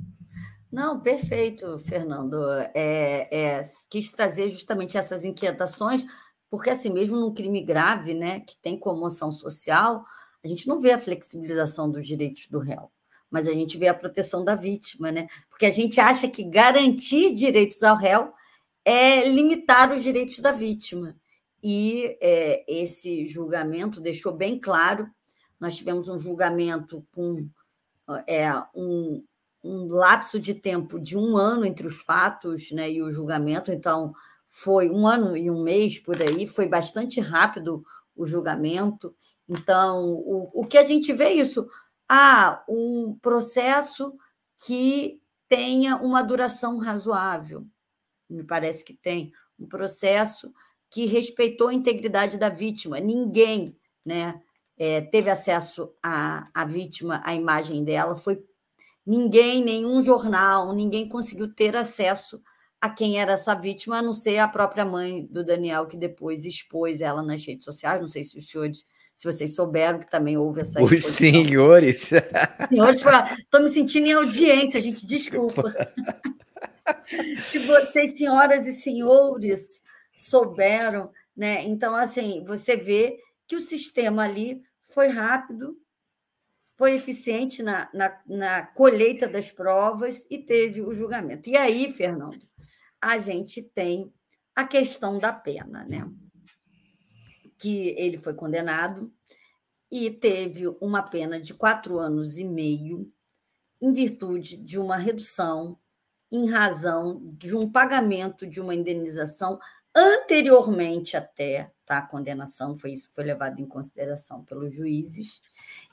Não, 0.71 1.01
perfeito, 1.01 1.77
Fernando. 1.79 2.37
É, 2.73 3.27
é, 3.31 3.61
quis 3.89 4.09
trazer 4.09 4.47
justamente 4.49 4.97
essas 4.97 5.25
inquietações 5.25 6.05
porque, 6.51 6.69
assim, 6.69 6.89
mesmo 6.89 7.17
num 7.17 7.33
crime 7.33 7.61
grave, 7.61 8.13
né, 8.13 8.41
que 8.41 8.57
tem 8.57 8.77
comoção 8.77 9.31
social, 9.31 10.05
a 10.43 10.47
gente 10.49 10.67
não 10.67 10.81
vê 10.81 10.91
a 10.91 10.99
flexibilização 10.99 11.89
dos 11.89 12.05
direitos 12.05 12.47
do 12.47 12.59
réu, 12.59 12.91
mas 13.29 13.47
a 13.47 13.53
gente 13.53 13.77
vê 13.77 13.87
a 13.87 13.93
proteção 13.93 14.43
da 14.43 14.53
vítima, 14.53 15.13
né? 15.13 15.27
Porque 15.49 15.65
a 15.65 15.71
gente 15.71 16.01
acha 16.01 16.27
que 16.27 16.43
garantir 16.43 17.33
direitos 17.33 17.81
ao 17.81 17.95
réu 17.95 18.33
é 18.83 19.29
limitar 19.29 19.93
os 19.93 20.03
direitos 20.03 20.39
da 20.39 20.51
vítima. 20.51 21.15
E 21.63 22.17
é, 22.19 22.65
esse 22.67 23.25
julgamento 23.27 24.01
deixou 24.01 24.33
bem 24.33 24.59
claro. 24.59 25.07
Nós 25.57 25.77
tivemos 25.77 26.09
um 26.09 26.19
julgamento 26.19 27.05
com 27.15 27.47
é, 28.27 28.51
um, 28.75 29.23
um 29.63 29.87
lapso 29.87 30.37
de 30.37 30.53
tempo 30.53 30.99
de 30.99 31.17
um 31.17 31.37
ano 31.37 31.63
entre 31.63 31.87
os 31.87 32.01
fatos 32.01 32.71
né, 32.71 32.91
e 32.91 33.01
o 33.01 33.09
julgamento, 33.09 33.71
então 33.71 34.13
foi 34.53 34.89
um 34.89 35.07
ano 35.07 35.35
e 35.37 35.49
um 35.49 35.63
mês 35.63 35.97
por 35.97 36.21
aí, 36.21 36.45
foi 36.45 36.67
bastante 36.67 37.21
rápido 37.21 37.83
o 38.13 38.27
julgamento. 38.27 39.15
Então, 39.47 40.09
o, 40.09 40.51
o 40.53 40.67
que 40.67 40.77
a 40.77 40.85
gente 40.85 41.13
vê 41.13 41.23
é 41.23 41.33
isso? 41.33 41.65
Ah, 42.07 42.61
um 42.67 43.17
processo 43.21 44.13
que 44.65 45.21
tenha 45.47 45.95
uma 45.95 46.21
duração 46.21 46.77
razoável. 46.77 47.65
Me 48.29 48.43
parece 48.43 48.83
que 48.83 48.93
tem 48.93 49.31
um 49.57 49.65
processo 49.65 50.53
que 50.89 51.05
respeitou 51.05 51.69
a 51.69 51.73
integridade 51.73 52.37
da 52.37 52.49
vítima. 52.49 52.99
Ninguém 52.99 53.77
né, 54.05 54.41
é, 54.77 54.99
teve 54.99 55.29
acesso 55.29 55.93
à, 56.03 56.49
à 56.53 56.65
vítima, 56.65 57.21
à 57.23 57.33
imagem 57.33 57.85
dela. 57.85 58.17
Foi 58.17 58.43
ninguém, 59.05 59.63
nenhum 59.63 60.03
jornal, 60.03 60.73
ninguém 60.75 61.07
conseguiu 61.07 61.53
ter 61.53 61.77
acesso 61.77 62.41
a 62.81 62.89
quem 62.89 63.21
era 63.21 63.33
essa 63.33 63.53
vítima, 63.53 63.99
a 63.99 64.01
não 64.01 64.11
ser 64.11 64.39
a 64.39 64.47
própria 64.47 64.83
mãe 64.83 65.27
do 65.29 65.43
Daniel, 65.43 65.85
que 65.85 65.95
depois 65.95 66.45
expôs 66.45 66.99
ela 66.99 67.21
nas 67.21 67.45
redes 67.45 67.63
sociais. 67.63 68.01
Não 68.01 68.07
sei 68.07 68.23
se 68.23 68.35
os 68.35 68.49
senhores, 68.49 68.83
se 69.15 69.31
vocês 69.31 69.53
souberam 69.53 69.99
que 69.99 70.09
também 70.09 70.35
houve 70.35 70.61
essa 70.61 70.81
Os 70.81 71.05
senhores. 71.05 72.09
Senhores, 72.67 73.03
estou 73.37 73.61
me 73.61 73.69
sentindo 73.69 74.07
em 74.07 74.13
audiência, 74.13 74.81
gente, 74.81 75.05
desculpa. 75.05 75.71
se 77.51 77.59
vocês, 77.59 78.17
senhoras 78.17 78.65
e 78.65 78.73
senhores, 78.73 79.83
souberam, 80.15 81.11
né? 81.37 81.63
Então, 81.63 81.95
assim, 81.95 82.43
você 82.43 82.75
vê 82.75 83.19
que 83.47 83.55
o 83.55 83.59
sistema 83.59 84.23
ali 84.23 84.59
foi 84.89 85.07
rápido, 85.07 85.77
foi 86.75 86.95
eficiente 86.95 87.61
na, 87.61 87.87
na, 87.93 88.19
na 88.25 88.65
colheita 88.65 89.27
das 89.27 89.51
provas 89.51 90.25
e 90.31 90.39
teve 90.39 90.81
o 90.81 90.91
julgamento. 90.91 91.47
E 91.47 91.55
aí, 91.55 91.93
Fernando, 91.93 92.39
a 93.01 93.17
gente 93.19 93.61
tem 93.61 94.13
a 94.55 94.65
questão 94.65 95.17
da 95.17 95.33
pena, 95.33 95.83
né? 95.85 96.09
Que 97.57 97.95
ele 97.97 98.17
foi 98.17 98.33
condenado 98.33 99.11
e 99.91 100.09
teve 100.09 100.67
uma 100.79 101.01
pena 101.01 101.39
de 101.39 101.53
quatro 101.53 101.97
anos 101.99 102.37
e 102.37 102.43
meio 102.43 103.11
em 103.81 103.91
virtude 103.91 104.57
de 104.57 104.79
uma 104.79 104.97
redução 104.97 105.77
em 106.31 106.49
razão 106.49 107.21
de 107.37 107.55
um 107.55 107.69
pagamento 107.69 108.47
de 108.47 108.61
uma 108.61 108.73
indenização 108.73 109.59
anteriormente 109.93 111.17
até 111.17 111.71
tá, 111.85 111.97
a 111.97 112.01
condenação, 112.01 112.77
foi 112.77 112.93
isso 112.93 113.09
que 113.09 113.15
foi 113.15 113.25
levado 113.25 113.59
em 113.59 113.65
consideração 113.65 114.45
pelos 114.45 114.73
juízes. 114.73 115.41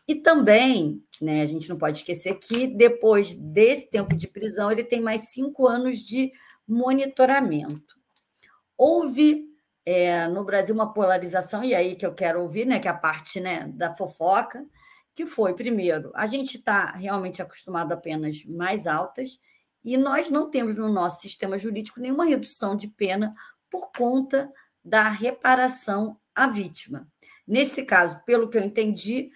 E 0.07 0.15
também, 0.15 1.03
né, 1.21 1.43
a 1.43 1.47
gente 1.47 1.69
não 1.69 1.77
pode 1.77 1.99
esquecer 1.99 2.38
que 2.38 2.67
depois 2.69 3.35
desse 3.35 3.91
tempo 3.91 4.15
de 4.15 4.29
prisão, 4.29 4.71
ele 4.71 4.85
tem 4.85 5.00
mais 5.00 5.31
cinco 5.31 5.67
anos 5.67 5.99
de 5.99 6.33
monitoramento. 6.68 7.96
Houve 8.76 9.46
é, 9.84 10.28
no 10.28 10.44
Brasil 10.44 10.75
uma 10.75 10.92
polarização, 10.92 11.64
e 11.64 11.75
aí 11.75 11.96
que 11.96 12.04
eu 12.04 12.14
quero 12.14 12.42
ouvir, 12.42 12.66
né, 12.66 12.78
que 12.78 12.87
é 12.87 12.90
a 12.90 12.96
parte 12.96 13.40
né, 13.40 13.66
da 13.68 13.94
fofoca, 13.94 14.66
que 15.14 15.26
foi, 15.26 15.54
primeiro, 15.54 16.12
a 16.14 16.26
gente 16.26 16.58
está 16.58 16.92
realmente 16.92 17.40
acostumado 17.40 17.92
a 17.92 17.96
penas 17.96 18.44
mais 18.44 18.87
altas, 18.87 19.40
e 19.84 19.96
nós 19.96 20.28
não 20.28 20.50
temos 20.50 20.76
no 20.76 20.88
nosso 20.88 21.22
sistema 21.22 21.56
jurídico 21.56 22.00
nenhuma 22.00 22.26
redução 22.26 22.76
de 22.76 22.88
pena 22.88 23.34
por 23.70 23.90
conta 23.90 24.52
da 24.84 25.08
reparação 25.08 26.18
à 26.34 26.46
vítima. 26.46 27.08
Nesse 27.46 27.82
caso, 27.84 28.20
pelo 28.26 28.48
que 28.48 28.58
eu 28.58 28.62
entendi, 28.62 29.30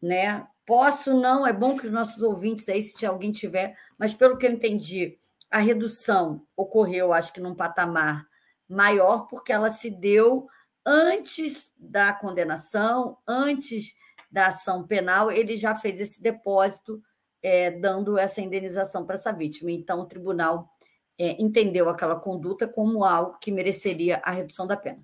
né, 0.00 0.46
Posso 0.70 1.12
não, 1.12 1.44
é 1.44 1.52
bom 1.52 1.76
que 1.76 1.84
os 1.84 1.90
nossos 1.90 2.22
ouvintes 2.22 2.68
aí, 2.68 2.80
se 2.80 3.04
alguém 3.04 3.32
tiver, 3.32 3.76
mas 3.98 4.14
pelo 4.14 4.38
que 4.38 4.46
eu 4.46 4.52
entendi, 4.52 5.18
a 5.50 5.58
redução 5.58 6.46
ocorreu, 6.56 7.12
acho 7.12 7.32
que 7.32 7.40
num 7.40 7.54
patamar 7.54 8.26
maior, 8.68 9.26
porque 9.26 9.52
ela 9.52 9.68
se 9.68 9.90
deu 9.90 10.46
antes 10.86 11.72
da 11.76 12.12
condenação, 12.12 13.18
antes 13.26 13.94
da 14.30 14.46
ação 14.46 14.86
penal, 14.86 15.30
ele 15.30 15.58
já 15.58 15.74
fez 15.74 16.00
esse 16.00 16.22
depósito, 16.22 17.02
é, 17.42 17.70
dando 17.70 18.16
essa 18.16 18.40
indenização 18.40 19.04
para 19.04 19.16
essa 19.16 19.32
vítima. 19.32 19.72
Então, 19.72 20.00
o 20.00 20.06
tribunal 20.06 20.70
é, 21.18 21.40
entendeu 21.42 21.88
aquela 21.88 22.16
conduta 22.16 22.68
como 22.68 23.04
algo 23.04 23.38
que 23.40 23.50
mereceria 23.50 24.20
a 24.24 24.30
redução 24.30 24.66
da 24.66 24.76
pena. 24.76 25.02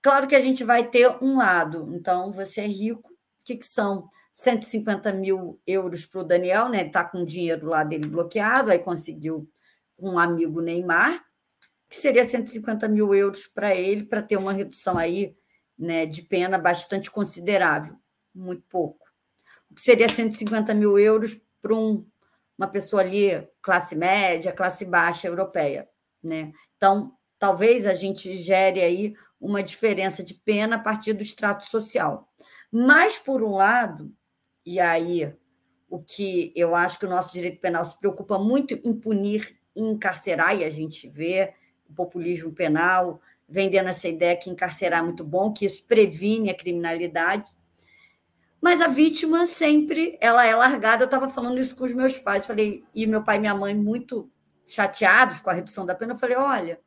Claro 0.00 0.26
que 0.26 0.36
a 0.36 0.40
gente 0.40 0.62
vai 0.64 0.88
ter 0.88 1.10
um 1.22 1.36
lado, 1.36 1.90
então 1.94 2.30
você 2.30 2.62
é 2.62 2.66
rico, 2.66 3.12
o 3.12 3.44
que, 3.44 3.56
que 3.56 3.66
são 3.66 4.08
150 4.32 5.12
mil 5.12 5.60
euros 5.66 6.06
para 6.06 6.20
o 6.20 6.24
Daniel, 6.24 6.68
né? 6.68 6.78
Ele 6.80 6.86
está 6.88 7.04
com 7.04 7.18
o 7.18 7.26
dinheiro 7.26 7.66
lá 7.66 7.84
dele 7.84 8.06
bloqueado, 8.06 8.70
aí 8.70 8.78
conseguiu 8.78 9.46
um 10.00 10.18
amigo 10.18 10.60
Neymar, 10.60 11.24
que 11.88 11.96
seria 11.96 12.24
150 12.24 12.88
mil 12.88 13.14
euros 13.14 13.46
para 13.46 13.74
ele, 13.74 14.04
para 14.04 14.22
ter 14.22 14.36
uma 14.36 14.52
redução 14.52 14.96
aí 14.96 15.36
né, 15.78 16.06
de 16.06 16.22
pena 16.22 16.58
bastante 16.58 17.10
considerável, 17.10 17.96
muito 18.34 18.62
pouco. 18.68 19.06
O 19.70 19.74
que 19.74 19.80
seria 19.80 20.08
150 20.08 20.74
mil 20.74 20.98
euros 20.98 21.40
para 21.60 21.74
um, 21.74 22.06
uma 22.56 22.68
pessoa 22.68 23.02
ali, 23.02 23.48
classe 23.62 23.96
média, 23.96 24.52
classe 24.52 24.84
baixa 24.84 25.26
europeia. 25.26 25.88
Né? 26.22 26.52
Então, 26.76 27.16
talvez 27.38 27.86
a 27.86 27.94
gente 27.94 28.36
gere 28.36 28.80
aí 28.80 29.14
uma 29.40 29.62
diferença 29.62 30.22
de 30.22 30.34
pena 30.34 30.76
a 30.76 30.80
partir 30.80 31.12
do 31.12 31.22
extrato 31.22 31.64
social. 31.64 32.28
Mas, 32.70 33.18
por 33.18 33.42
um 33.42 33.54
lado, 33.54 34.14
e 34.64 34.78
aí 34.78 35.34
o 35.88 35.98
que 35.98 36.52
eu 36.54 36.74
acho 36.74 36.98
que 36.98 37.06
o 37.06 37.10
nosso 37.10 37.32
direito 37.32 37.60
penal 37.60 37.84
se 37.84 37.98
preocupa 37.98 38.38
muito 38.38 38.74
em 38.84 38.92
punir 38.92 39.59
encarcerar, 39.82 40.56
e 40.56 40.64
a 40.64 40.70
gente 40.70 41.08
vê 41.08 41.54
o 41.88 41.94
populismo 41.94 42.52
penal 42.52 43.20
vendendo 43.48 43.88
essa 43.88 44.06
ideia 44.06 44.36
que 44.36 44.48
encarcerar 44.48 45.00
é 45.00 45.02
muito 45.02 45.24
bom, 45.24 45.52
que 45.52 45.64
isso 45.64 45.82
previne 45.84 46.50
a 46.50 46.54
criminalidade. 46.56 47.50
Mas 48.60 48.80
a 48.80 48.86
vítima 48.86 49.46
sempre 49.46 50.16
ela 50.20 50.46
é 50.46 50.54
largada. 50.54 51.02
Eu 51.02 51.06
estava 51.06 51.28
falando 51.28 51.58
isso 51.58 51.74
com 51.74 51.84
os 51.84 51.92
meus 51.92 52.16
pais, 52.18 52.46
falei, 52.46 52.84
e 52.94 53.06
meu 53.06 53.24
pai 53.24 53.36
e 53.36 53.40
minha 53.40 53.54
mãe 53.54 53.74
muito 53.74 54.30
chateados 54.66 55.40
com 55.40 55.50
a 55.50 55.52
redução 55.52 55.84
da 55.84 55.94
pena. 55.94 56.12
Eu 56.12 56.18
falei: 56.18 56.36
olha, 56.36 56.80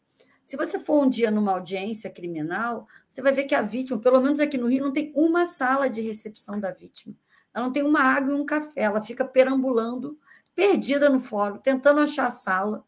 se 0.44 0.56
você 0.56 0.80
for 0.80 1.04
um 1.04 1.10
dia 1.10 1.32
numa 1.32 1.52
audiência 1.52 2.10
criminal, 2.10 2.88
você 3.10 3.22
vai 3.22 3.34
ver 3.34 3.44
que 3.44 3.56
a 3.56 3.62
vítima, 3.62 4.00
pelo 4.00 4.22
menos 4.22 4.40
aqui 4.40 4.58
no 4.58 4.68
Rio, 4.68 4.86
não 4.86 4.94
tem 4.94 5.12
uma 5.16 5.46
sala 5.46 5.90
de 5.90 6.02
recepção 6.02 6.60
da 6.60 6.72
vítima. 6.72 7.16
Ela 7.54 7.66
não 7.66 7.72
tem 7.72 7.84
uma 7.84 8.02
água 8.02 8.32
e 8.32 8.36
um 8.36 8.46
café, 8.46 8.82
ela 8.82 9.02
fica 9.02 9.26
perambulando, 9.26 10.18
perdida 10.56 11.10
no 11.10 11.20
fórum, 11.20 11.58
tentando 11.58 12.02
achar 12.02 12.32
sala. 12.32 12.86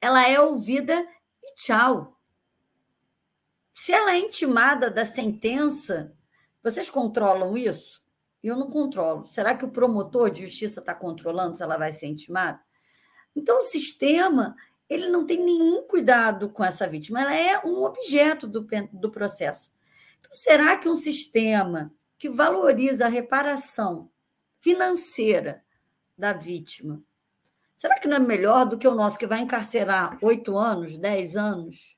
Ela 0.00 0.28
é 0.28 0.40
ouvida 0.40 1.06
e 1.42 1.54
tchau. 1.54 2.18
Se 3.74 3.92
ela 3.92 4.12
é 4.12 4.18
intimada 4.18 4.90
da 4.90 5.04
sentença, 5.04 6.14
vocês 6.62 6.90
controlam 6.90 7.56
isso? 7.56 8.02
Eu 8.42 8.56
não 8.56 8.70
controlo. 8.70 9.26
Será 9.26 9.54
que 9.54 9.64
o 9.64 9.70
promotor 9.70 10.30
de 10.30 10.46
justiça 10.46 10.80
está 10.80 10.94
controlando 10.94 11.56
se 11.56 11.62
ela 11.62 11.76
vai 11.76 11.92
ser 11.92 12.06
intimada? 12.06 12.60
Então, 13.34 13.58
o 13.58 13.62
sistema 13.62 14.56
ele 14.88 15.08
não 15.08 15.26
tem 15.26 15.38
nenhum 15.38 15.82
cuidado 15.82 16.48
com 16.48 16.64
essa 16.64 16.86
vítima, 16.86 17.20
ela 17.20 17.34
é 17.34 17.60
um 17.64 17.82
objeto 17.82 18.46
do, 18.46 18.66
do 18.92 19.10
processo. 19.10 19.72
Então, 20.20 20.32
será 20.32 20.76
que 20.76 20.88
um 20.88 20.94
sistema 20.94 21.92
que 22.18 22.28
valoriza 22.28 23.06
a 23.06 23.08
reparação 23.08 24.10
financeira 24.60 25.62
da 26.16 26.32
vítima. 26.32 27.02
Será 27.76 27.98
que 27.98 28.08
não 28.08 28.16
é 28.16 28.20
melhor 28.20 28.64
do 28.64 28.78
que 28.78 28.88
o 28.88 28.94
nosso, 28.94 29.18
que 29.18 29.26
vai 29.26 29.40
encarcerar 29.40 30.18
oito 30.22 30.56
anos, 30.56 30.96
dez 30.96 31.36
anos, 31.36 31.96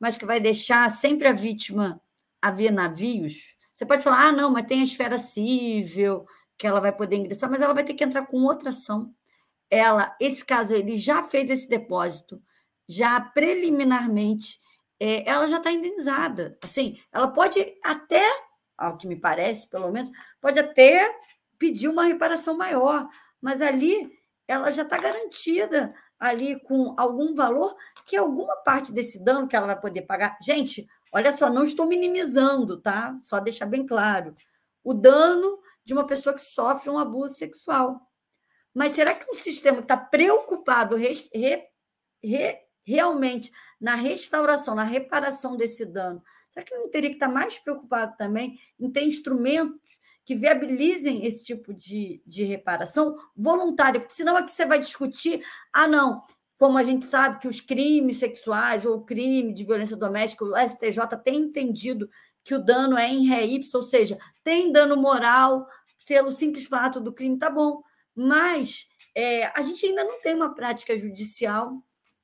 mas 0.00 0.16
que 0.16 0.24
vai 0.24 0.40
deixar 0.40 0.90
sempre 0.90 1.28
a 1.28 1.32
vítima 1.32 2.00
a 2.40 2.50
ver 2.50 2.70
navios? 2.70 3.54
Você 3.72 3.84
pode 3.84 4.02
falar, 4.02 4.28
ah, 4.28 4.32
não, 4.32 4.50
mas 4.50 4.66
tem 4.66 4.80
a 4.80 4.84
esfera 4.84 5.18
civil, 5.18 6.26
que 6.56 6.66
ela 6.66 6.80
vai 6.80 6.92
poder 6.92 7.16
ingressar, 7.16 7.50
mas 7.50 7.60
ela 7.60 7.74
vai 7.74 7.84
ter 7.84 7.92
que 7.92 8.04
entrar 8.04 8.26
com 8.26 8.42
outra 8.44 8.70
ação. 8.70 9.14
Ela, 9.70 10.16
esse 10.18 10.44
caso, 10.44 10.74
ele 10.74 10.96
já 10.96 11.22
fez 11.22 11.50
esse 11.50 11.68
depósito, 11.68 12.42
já 12.88 13.20
preliminarmente, 13.20 14.58
é, 14.98 15.28
ela 15.28 15.46
já 15.46 15.58
está 15.58 15.70
indenizada. 15.70 16.56
Assim, 16.62 16.98
ela 17.12 17.28
pode 17.28 17.60
até 17.84 18.24
ao 18.76 18.96
que 18.96 19.06
me 19.06 19.16
parece, 19.16 19.68
pelo 19.68 19.90
menos, 19.90 20.10
pode 20.40 20.58
até 20.58 21.14
pedir 21.58 21.88
uma 21.88 22.04
reparação 22.04 22.56
maior, 22.56 23.08
mas 23.40 23.60
ali 23.60 24.10
ela 24.46 24.70
já 24.70 24.82
está 24.82 24.98
garantida 24.98 25.94
ali 26.18 26.60
com 26.60 26.94
algum 26.96 27.34
valor 27.34 27.76
que 28.06 28.16
alguma 28.16 28.56
parte 28.56 28.92
desse 28.92 29.22
dano 29.22 29.48
que 29.48 29.56
ela 29.56 29.66
vai 29.66 29.80
poder 29.80 30.02
pagar. 30.02 30.38
Gente, 30.40 30.86
olha 31.12 31.32
só, 31.32 31.50
não 31.50 31.64
estou 31.64 31.86
minimizando, 31.86 32.80
tá? 32.80 33.18
Só 33.22 33.40
deixar 33.40 33.66
bem 33.66 33.84
claro. 33.84 34.34
O 34.82 34.94
dano 34.94 35.58
de 35.84 35.92
uma 35.92 36.06
pessoa 36.06 36.34
que 36.34 36.40
sofre 36.40 36.88
um 36.88 36.98
abuso 36.98 37.34
sexual. 37.34 38.00
Mas 38.72 38.92
será 38.92 39.14
que 39.14 39.28
um 39.30 39.34
sistema 39.34 39.78
que 39.78 39.84
está 39.84 39.96
preocupado 39.96 40.96
re, 40.96 41.14
re, 42.22 42.58
realmente 42.84 43.50
na 43.80 43.94
restauração, 43.94 44.74
na 44.74 44.84
reparação 44.84 45.56
desse 45.56 45.84
dano, 45.84 46.22
Será 46.56 46.64
que 46.64 46.74
não 46.74 46.88
teria 46.88 47.10
que 47.10 47.16
estar 47.16 47.28
mais 47.28 47.58
preocupado 47.58 48.16
também 48.16 48.58
em 48.80 48.90
ter 48.90 49.02
instrumentos 49.02 50.00
que 50.26 50.34
viabilizem 50.34 51.24
esse 51.24 51.44
tipo 51.44 51.72
de, 51.72 52.20
de 52.26 52.44
reparação 52.44 53.16
voluntária? 53.34 54.00
Porque 54.00 54.14
senão 54.14 54.36
aqui 54.36 54.50
você 54.50 54.66
vai 54.66 54.78
discutir, 54.78 55.42
ah, 55.72 55.86
não, 55.86 56.20
como 56.58 56.76
a 56.76 56.82
gente 56.82 57.06
sabe 57.06 57.38
que 57.38 57.48
os 57.48 57.60
crimes 57.60 58.18
sexuais 58.18 58.84
ou 58.84 59.04
crime 59.04 59.54
de 59.54 59.64
violência 59.64 59.96
doméstica, 59.96 60.44
o 60.44 60.56
STJ 60.56 61.16
tem 61.22 61.36
entendido 61.36 62.10
que 62.42 62.54
o 62.54 62.62
dano 62.62 62.98
é 62.98 63.08
em 63.08 63.26
ré 63.26 63.44
ipsa, 63.44 63.78
ou 63.78 63.84
seja, 63.84 64.18
tem 64.42 64.72
dano 64.72 64.96
moral 64.96 65.66
pelo 66.06 66.30
simples 66.30 66.66
fato 66.66 67.00
do 67.00 67.12
crime, 67.12 67.38
tá 67.38 67.48
bom. 67.48 67.82
Mas 68.14 68.86
é, 69.14 69.46
a 69.46 69.62
gente 69.62 69.86
ainda 69.86 70.04
não 70.04 70.20
tem 70.20 70.34
uma 70.34 70.54
prática 70.54 70.98
judicial 70.98 71.82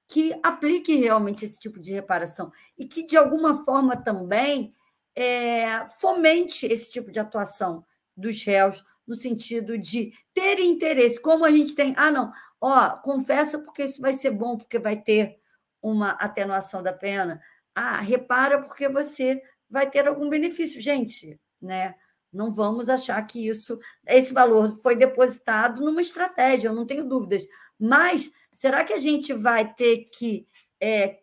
que 0.09 0.39
aplique 0.43 0.95
realmente 0.97 1.45
esse 1.45 1.59
tipo 1.59 1.81
de 1.81 1.93
reparação 1.93 2.51
e 2.77 2.87
que, 2.87 3.05
de 3.05 3.17
alguma 3.17 3.65
forma, 3.65 3.97
também 3.97 4.75
é, 5.15 5.87
fomente 6.01 6.67
esse 6.67 6.91
tipo 6.91 7.11
de 7.11 7.21
atuação 7.21 7.85
dos 8.17 8.43
réus, 8.45 8.85
no 9.07 9.15
sentido 9.15 9.77
de 9.77 10.13
ter 10.33 10.61
interesse, 10.61 11.21
como 11.21 11.45
a 11.45 11.51
gente 11.51 11.75
tem. 11.75 11.95
Ah, 11.97 12.11
não, 12.11 12.33
ó, 12.61 12.91
confessa 12.99 13.59
porque 13.59 13.85
isso 13.85 14.01
vai 14.01 14.13
ser 14.13 14.31
bom, 14.31 14.57
porque 14.57 14.79
vai 14.79 14.97
ter 14.97 15.39
uma 15.83 16.11
atenuação 16.11 16.83
da 16.83 16.93
pena. 16.93 17.41
Ah, 17.75 18.01
repara 18.01 18.63
porque 18.63 18.89
você 18.89 19.43
vai 19.69 19.89
ter 19.91 20.07
algum 20.07 20.29
benefício. 20.29 20.81
Gente, 20.81 21.41
né? 21.61 21.95
Não 22.33 22.51
vamos 22.51 22.89
achar 22.89 23.21
que 23.27 23.47
isso, 23.47 23.79
esse 24.07 24.33
valor 24.33 24.81
foi 24.81 24.97
depositado 24.97 25.83
numa 25.83 26.01
estratégia, 26.01 26.69
eu 26.69 26.75
não 26.75 26.87
tenho 26.87 27.07
dúvidas. 27.07 27.45
Mas 27.79 28.31
será 28.53 28.85
que 28.85 28.93
a 28.93 28.99
gente 28.99 29.35
vai 29.35 29.71
ter 29.75 30.09
que 30.17 30.47
é, 30.81 31.19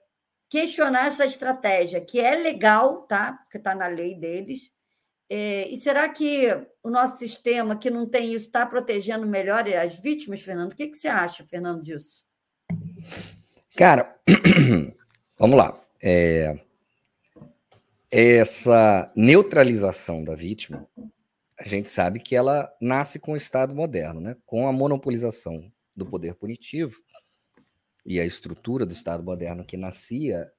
questionar 0.50 1.08
essa 1.08 1.26
estratégia, 1.26 2.02
que 2.02 2.20
é 2.20 2.36
legal, 2.36 3.04
tá? 3.04 3.34
Porque 3.34 3.58
está 3.58 3.74
na 3.74 3.88
lei 3.88 4.16
deles. 4.16 4.72
É, 5.30 5.68
e 5.70 5.78
será 5.78 6.10
que 6.10 6.48
o 6.82 6.90
nosso 6.90 7.18
sistema, 7.20 7.78
que 7.78 7.92
não 7.92 8.08
tem 8.08 8.34
isso, 8.34 8.48
está 8.48 8.66
protegendo 8.66 9.28
melhor 9.28 9.68
as 9.70 10.00
vítimas, 10.00 10.42
Fernando? 10.42 10.72
O 10.72 10.76
que, 10.76 10.88
que 10.88 10.98
você 10.98 11.08
acha, 11.08 11.46
Fernando, 11.46 11.84
disso? 11.84 12.26
Cara, 13.76 14.20
vamos 15.38 15.58
lá. 15.58 15.74
É, 16.02 16.60
essa 18.10 19.12
neutralização 19.16 20.24
da 20.24 20.34
vítima, 20.34 20.88
a 21.60 21.68
gente 21.68 21.90
sabe 21.90 22.20
que 22.20 22.36
ela 22.36 22.74
nasce 22.82 23.20
com 23.20 23.34
o 23.34 23.38
Estado 23.38 23.76
moderno, 23.76 24.20
né? 24.20 24.36
com 24.46 24.68
a 24.68 24.74
monopolização 24.74 25.72
do 25.96 26.06
poder 26.06 26.34
punitivo 26.36 27.00
e 28.06 28.20
a 28.20 28.26
estrutura 28.26 28.86
do 28.86 28.94
Estado 28.94 29.22
moderno 29.22 29.64
que 29.64 29.78
nascia, 29.78 30.52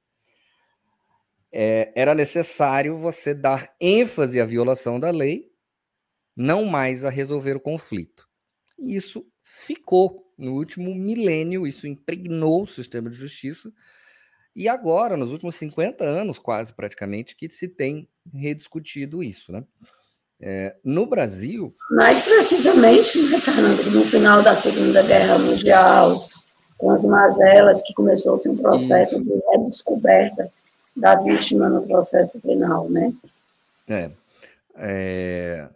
é, 1.52 1.92
era 1.94 2.14
necessário 2.14 2.96
você 2.96 3.34
dar 3.34 3.74
ênfase 3.80 4.40
à 4.40 4.44
violação 4.44 5.00
da 5.00 5.10
lei, 5.10 5.50
não 6.36 6.64
mais 6.64 7.04
a 7.04 7.10
resolver 7.10 7.56
o 7.56 7.60
conflito. 7.60 8.28
E 8.78 8.94
isso 8.94 9.26
ficou 9.42 10.32
no 10.38 10.54
último 10.54 10.94
milênio, 10.94 11.66
isso 11.66 11.86
impregnou 11.86 12.62
o 12.62 12.66
sistema 12.66 13.10
de 13.10 13.16
justiça, 13.16 13.70
e 14.54 14.68
agora, 14.68 15.16
nos 15.16 15.32
últimos 15.32 15.54
50 15.56 16.02
anos, 16.04 16.38
quase 16.38 16.72
praticamente, 16.72 17.36
que 17.36 17.48
se 17.50 17.68
tem 17.68 18.08
rediscutido 18.32 19.22
isso, 19.22 19.52
né? 19.52 19.64
É, 20.42 20.74
no 20.82 21.06
Brasil. 21.06 21.74
Mais 21.90 22.24
precisamente, 22.24 23.22
né, 23.30 23.38
Fernando, 23.38 23.90
no 23.92 24.02
final 24.02 24.42
da 24.42 24.54
Segunda 24.54 25.02
Guerra 25.02 25.38
Mundial, 25.38 26.16
com 26.78 26.90
as 26.90 27.04
mazelas, 27.04 27.82
que 27.82 27.92
começou-se 27.92 28.48
um 28.48 28.56
processo 28.56 29.16
Isso. 29.16 29.24
de 29.24 29.32
redescoberta 29.50 30.50
da 30.96 31.16
vítima 31.16 31.68
no 31.68 31.86
processo 31.86 32.40
penal, 32.40 32.88
né? 32.90 33.12
É, 33.88 34.10
é, 34.74 35.68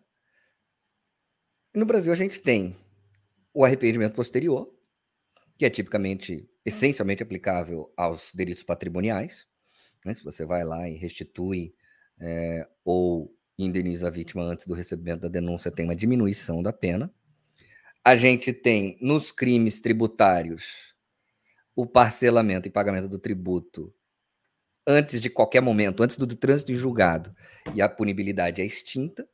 no 1.75 1.85
Brasil 1.85 2.13
a 2.13 2.17
gente 2.17 2.41
tem 2.41 2.77
o 3.53 3.65
arrependimento 3.65 4.15
posterior, 4.15 4.73
que 5.59 5.65
é 5.65 5.71
tipicamente, 5.71 6.49
essencialmente 6.65 7.23
aplicável 7.23 7.93
aos 7.97 8.31
delitos 8.33 8.63
patrimoniais. 8.63 9.47
Né? 10.05 10.15
Se 10.15 10.23
você 10.23 10.45
vai 10.45 10.65
lá 10.65 10.89
e 10.89 10.95
restitui 10.95 11.75
é, 12.21 12.67
ou 12.85 13.35
indeniza 13.59 14.09
a 14.09 14.11
vítima 14.11 14.43
antes 14.43 14.67
do 14.67 14.75
recebimento 14.75 15.23
da 15.23 15.29
denúncia, 15.29 15.71
tem 15.71 15.85
uma 15.85 15.97
diminuição 15.97 16.63
da 16.63 16.73
pena. 16.73 17.13
A 18.05 18.17
gente 18.17 18.53
tem 18.53 18.99
nos 19.01 19.31
crimes 19.31 19.81
tributários 19.81 20.95
o 21.75 21.87
parcelamento 21.87 22.69
e 22.69 22.71
pagamento 22.71 23.09
do 23.09 23.19
tributo 23.19 23.93
antes 24.87 25.21
de 25.21 25.31
qualquer 25.31 25.61
momento, 25.61 26.03
antes 26.03 26.17
do, 26.17 26.27
do 26.27 26.37
trânsito 26.37 26.73
em 26.73 26.77
julgado, 26.77 27.35
e 27.75 27.81
a 27.81 27.89
punibilidade 27.89 28.61
é 28.61 28.65
extinta. 28.65 29.29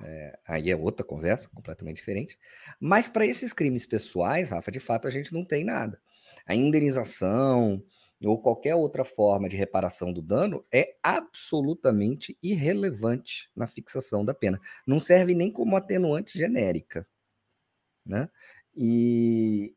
É, 0.00 0.38
aí 0.46 0.70
é 0.70 0.76
outra 0.76 1.04
conversa, 1.04 1.50
completamente 1.52 1.96
diferente. 1.96 2.38
Mas 2.80 3.08
para 3.08 3.26
esses 3.26 3.52
crimes 3.52 3.84
pessoais, 3.84 4.50
Rafa, 4.50 4.70
de 4.70 4.78
fato 4.78 5.08
a 5.08 5.10
gente 5.10 5.32
não 5.32 5.44
tem 5.44 5.64
nada. 5.64 6.00
A 6.46 6.54
indenização 6.54 7.82
ou 8.24 8.40
qualquer 8.40 8.74
outra 8.74 9.04
forma 9.04 9.48
de 9.48 9.56
reparação 9.56 10.12
do 10.12 10.20
dano 10.22 10.64
é 10.72 10.96
absolutamente 11.02 12.36
irrelevante 12.42 13.48
na 13.54 13.66
fixação 13.66 14.24
da 14.24 14.34
pena. 14.34 14.60
Não 14.86 14.98
serve 14.98 15.34
nem 15.34 15.52
como 15.52 15.76
atenuante 15.76 16.38
genérica. 16.38 17.06
Né? 18.04 18.28
E, 18.74 19.74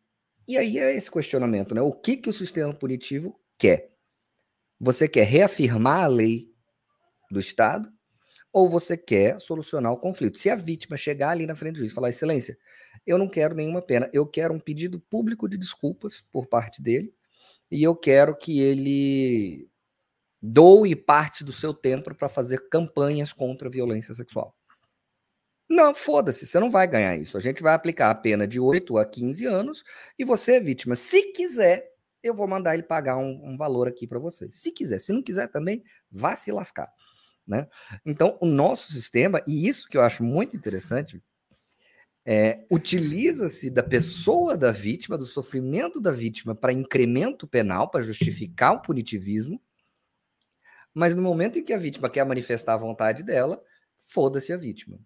e 0.48 0.58
aí 0.58 0.78
é 0.80 0.96
esse 0.96 1.12
questionamento, 1.12 1.76
né? 1.76 1.82
O 1.82 1.92
que, 1.92 2.18
que 2.18 2.30
o 2.30 2.34
sistema 2.34 2.74
punitivo 2.74 3.40
quer? 3.58 3.91
Você 4.84 5.08
quer 5.08 5.28
reafirmar 5.28 6.06
a 6.06 6.08
lei 6.08 6.52
do 7.30 7.40
Estado 7.40 7.88
ou 8.52 8.68
você 8.68 8.98
quer 8.98 9.40
solucionar 9.40 9.94
o 9.94 9.98
conflito? 9.98 10.40
Se 10.40 10.50
a 10.50 10.56
vítima 10.56 10.98
chegar 10.98 11.30
ali 11.30 11.46
na 11.46 11.56
frente 11.56 11.74
do 11.74 11.78
juiz 11.78 11.92
e 11.92 11.94
falar, 11.94 12.10
excelência, 12.10 12.58
eu 13.06 13.16
não 13.20 13.30
quero 13.30 13.54
nenhuma 13.54 13.80
pena, 13.80 14.10
eu 14.12 14.26
quero 14.26 14.52
um 14.52 14.60
pedido 14.60 15.00
público 15.00 15.48
de 15.48 15.56
desculpas 15.56 16.24
por 16.32 16.48
parte 16.48 16.82
dele 16.82 17.14
e 17.70 17.84
eu 17.84 17.96
quero 17.96 18.36
que 18.36 18.60
ele 18.60 19.70
doe 20.42 20.96
parte 20.96 21.44
do 21.44 21.54
seu 21.54 21.76
tempo 21.76 22.16
para 22.16 22.28
fazer 22.28 22.68
campanhas 22.68 23.32
contra 23.32 23.68
a 23.68 23.72
violência 23.72 24.16
sexual. 24.16 24.58
Não, 25.70 25.94
foda-se, 25.94 26.48
você 26.48 26.60
não 26.60 26.72
vai 26.72 26.88
ganhar 26.88 27.16
isso. 27.16 27.38
A 27.38 27.40
gente 27.40 27.62
vai 27.62 27.76
aplicar 27.76 28.10
a 28.10 28.16
pena 28.16 28.48
de 28.48 28.60
8 28.60 28.98
a 28.98 29.06
15 29.06 29.46
anos 29.46 29.84
e 30.18 30.26
você 30.26 30.54
é 30.54 30.60
vítima. 30.60 30.96
Se 30.96 31.32
quiser, 31.34 31.91
eu 32.24 32.34
vou 32.34 32.48
mandar 32.48 32.74
ele 32.74 32.84
pagar 32.84 33.18
um, 33.18 33.52
um 33.52 33.58
valor 33.58 33.88
aqui 33.88 34.06
para 34.08 34.20
você. 34.20 34.52
Se 34.52 34.72
quiser, 34.72 35.00
se 35.00 35.12
não 35.12 35.22
quiser 35.22 35.48
também, 35.48 35.84
vá 36.12 36.36
se 36.36 36.52
lascar. 36.52 36.92
Né? 37.48 37.68
Então, 38.06 38.38
o 38.40 38.46
nosso 38.46 38.92
sistema, 38.92 39.42
e 39.48 39.68
isso 39.68 39.90
que 39.90 39.98
eu 39.98 40.02
acho 40.02 40.24
muito 40.24 40.56
interessante, 40.56 41.22
é, 42.24 42.66
utiliza-se 42.70 43.70
da 43.70 43.82
pessoa 43.82 44.56
da 44.56 44.72
vítima, 44.72 45.18
do 45.18 45.26
sofrimento 45.26 46.00
da 46.00 46.12
vítima, 46.12 46.54
para 46.54 46.72
incremento 46.72 47.48
penal, 47.48 47.90
para 47.90 48.02
justificar 48.02 48.74
o 48.74 48.82
punitivismo, 48.82 49.62
mas 50.94 51.16
no 51.16 51.22
momento 51.22 51.58
em 51.58 51.64
que 51.64 51.74
a 51.74 51.78
vítima 51.78 52.10
quer 52.10 52.26
manifestar 52.26 52.74
a 52.74 52.78
vontade 52.78 53.24
dela, 53.24 53.62
foda-se 54.00 54.54
a 54.54 54.58
vítima. 54.58 55.00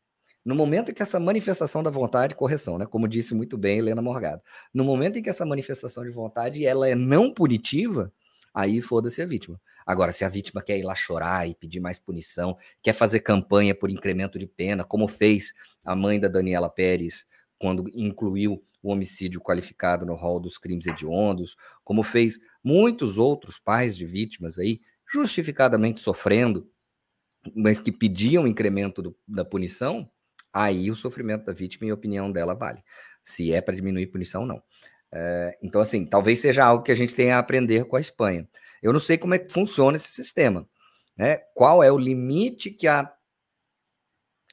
No 0.45 0.53
momento 0.53 0.91
em 0.91 0.93
que 0.93 1.01
essa 1.01 1.19
manifestação 1.19 1.81
da 1.81 1.89
vontade, 1.89 2.35
correção, 2.35 2.77
né? 2.77 2.85
Como 2.85 3.07
disse 3.07 3.33
muito 3.33 3.57
bem 3.57 3.79
Helena 3.79 4.01
Morgado, 4.01 4.43
no 4.71 4.83
momento 4.83 5.17
em 5.17 5.23
que 5.23 5.29
essa 5.29 5.45
manifestação 5.45 6.03
de 6.03 6.11
vontade 6.11 6.63
ela 6.63 6.87
é 6.87 6.93
não 6.93 7.33
punitiva, 7.33 8.13
aí 8.53 8.79
foda-se 8.79 9.21
a 9.23 9.25
vítima. 9.25 9.59
Agora, 9.85 10.11
se 10.11 10.23
a 10.23 10.29
vítima 10.29 10.61
quer 10.61 10.77
ir 10.77 10.83
lá 10.83 10.93
chorar 10.93 11.49
e 11.49 11.55
pedir 11.55 11.79
mais 11.79 11.97
punição, 11.97 12.55
quer 12.81 12.93
fazer 12.93 13.21
campanha 13.21 13.73
por 13.73 13.89
incremento 13.89 14.37
de 14.37 14.45
pena, 14.45 14.83
como 14.83 15.07
fez 15.07 15.51
a 15.83 15.95
mãe 15.95 16.19
da 16.19 16.27
Daniela 16.27 16.69
Pérez 16.69 17.25
quando 17.57 17.89
incluiu 17.93 18.63
o 18.83 18.91
homicídio 18.91 19.41
qualificado 19.41 20.05
no 20.05 20.13
rol 20.13 20.39
dos 20.39 20.57
crimes 20.59 20.85
hediondos, 20.85 21.55
como 21.83 22.03
fez 22.03 22.39
muitos 22.63 23.17
outros 23.17 23.57
pais 23.57 23.97
de 23.97 24.05
vítimas 24.05 24.59
aí, 24.59 24.79
justificadamente 25.11 25.99
sofrendo, 25.99 26.69
mas 27.55 27.79
que 27.79 27.91
pediam 27.91 28.47
incremento 28.47 29.01
do, 29.01 29.17
da 29.27 29.43
punição, 29.43 30.09
aí 30.55 30.89
o 30.89 30.95
sofrimento 30.95 31.43
da 31.43 31.51
vítima, 31.51 31.85
em 31.85 31.91
opinião 31.91 32.31
dela, 32.31 32.55
vale. 32.55 32.81
Se 33.21 33.51
é 33.51 33.59
para 33.59 33.75
diminuir 33.75 34.07
punição, 34.07 34.45
não. 34.45 34.63
É, 35.11 35.57
então, 35.61 35.81
assim, 35.81 36.05
talvez 36.05 36.39
seja 36.39 36.63
algo 36.63 36.81
que 36.81 36.91
a 36.91 36.95
gente 36.95 37.13
tenha 37.13 37.35
a 37.35 37.39
aprender 37.39 37.85
com 37.85 37.97
a 37.97 38.01
Espanha. 38.01 38.47
Eu 38.81 38.93
não 38.93 38.99
sei 38.99 39.17
como 39.17 39.33
é 39.33 39.39
que 39.39 39.51
funciona 39.51 39.97
esse 39.97 40.07
sistema. 40.07 40.67
Né? 41.17 41.37
Qual 41.53 41.83
é 41.83 41.91
o 41.91 41.97
limite 41.97 42.71
que 42.71 42.87
a 42.87 43.13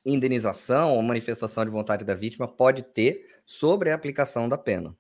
indenização 0.05 0.95
ou 0.95 1.03
manifestação 1.03 1.65
de 1.65 1.71
vontade 1.71 2.05
da 2.05 2.15
vítima 2.15 2.49
pode 2.49 2.83
ter 2.83 3.25
sobre 3.47 3.91
a 3.91 3.95
aplicação 3.95 4.49
da 4.49 4.59
pena? 4.59 4.97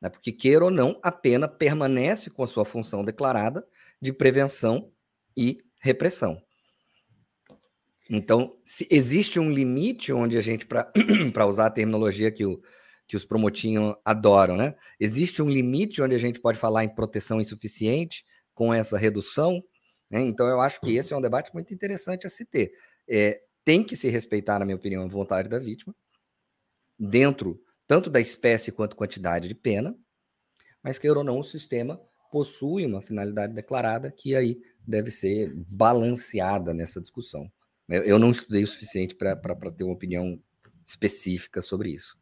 Né? 0.00 0.08
Porque, 0.08 0.32
queira 0.32 0.64
ou 0.64 0.70
não, 0.72 0.98
a 1.02 1.12
pena 1.12 1.46
permanece 1.46 2.30
com 2.30 2.42
a 2.42 2.48
sua 2.48 2.64
função 2.64 3.04
declarada 3.04 3.64
de 4.02 4.12
prevenção 4.12 4.92
e 5.36 5.58
repressão. 5.80 6.42
Então, 8.08 8.58
se 8.62 8.86
existe 8.90 9.40
um 9.40 9.50
limite 9.50 10.12
onde 10.12 10.36
a 10.36 10.40
gente, 10.40 10.66
para 10.66 10.92
usar 11.48 11.66
a 11.66 11.70
terminologia 11.70 12.30
que 12.30 12.44
o, 12.44 12.60
que 13.06 13.16
os 13.16 13.24
promotinhos 13.24 13.94
adoram, 14.04 14.56
né? 14.56 14.74
Existe 15.00 15.42
um 15.42 15.48
limite 15.48 16.02
onde 16.02 16.14
a 16.14 16.18
gente 16.18 16.40
pode 16.40 16.58
falar 16.58 16.84
em 16.84 16.94
proteção 16.94 17.40
insuficiente 17.40 18.24
com 18.52 18.72
essa 18.72 18.98
redução, 18.98 19.62
né? 20.10 20.20
Então 20.20 20.46
eu 20.46 20.60
acho 20.60 20.80
que 20.80 20.96
esse 20.96 21.12
é 21.12 21.16
um 21.16 21.20
debate 21.20 21.52
muito 21.54 21.72
interessante 21.72 22.26
a 22.26 22.30
se 22.30 22.44
ter. 22.44 22.72
É, 23.08 23.40
tem 23.64 23.82
que 23.82 23.96
se 23.96 24.08
respeitar, 24.08 24.58
na 24.58 24.64
minha 24.64 24.76
opinião, 24.76 25.04
a 25.04 25.08
vontade 25.08 25.48
da 25.48 25.58
vítima, 25.58 25.94
dentro 26.98 27.60
tanto 27.86 28.08
da 28.08 28.20
espécie 28.20 28.72
quanto 28.72 28.96
quantidade 28.96 29.48
de 29.48 29.54
pena, 29.54 29.94
mas 30.82 30.98
queira 30.98 31.18
ou 31.18 31.24
não, 31.24 31.38
o 31.38 31.44
sistema 31.44 32.00
possui 32.30 32.84
uma 32.86 33.00
finalidade 33.00 33.54
declarada 33.54 34.10
que 34.10 34.34
aí 34.34 34.58
deve 34.86 35.10
ser 35.10 35.52
balanceada 35.54 36.74
nessa 36.74 37.00
discussão. 37.00 37.50
Eu, 37.88 38.02
eu 38.02 38.18
não 38.18 38.30
estudei 38.30 38.64
o 38.64 38.66
suficiente 38.66 39.14
para 39.14 39.36
ter 39.76 39.84
uma 39.84 39.94
opinião 39.94 40.40
específica 40.84 41.60
sobre 41.62 41.90
isso. 41.90 42.18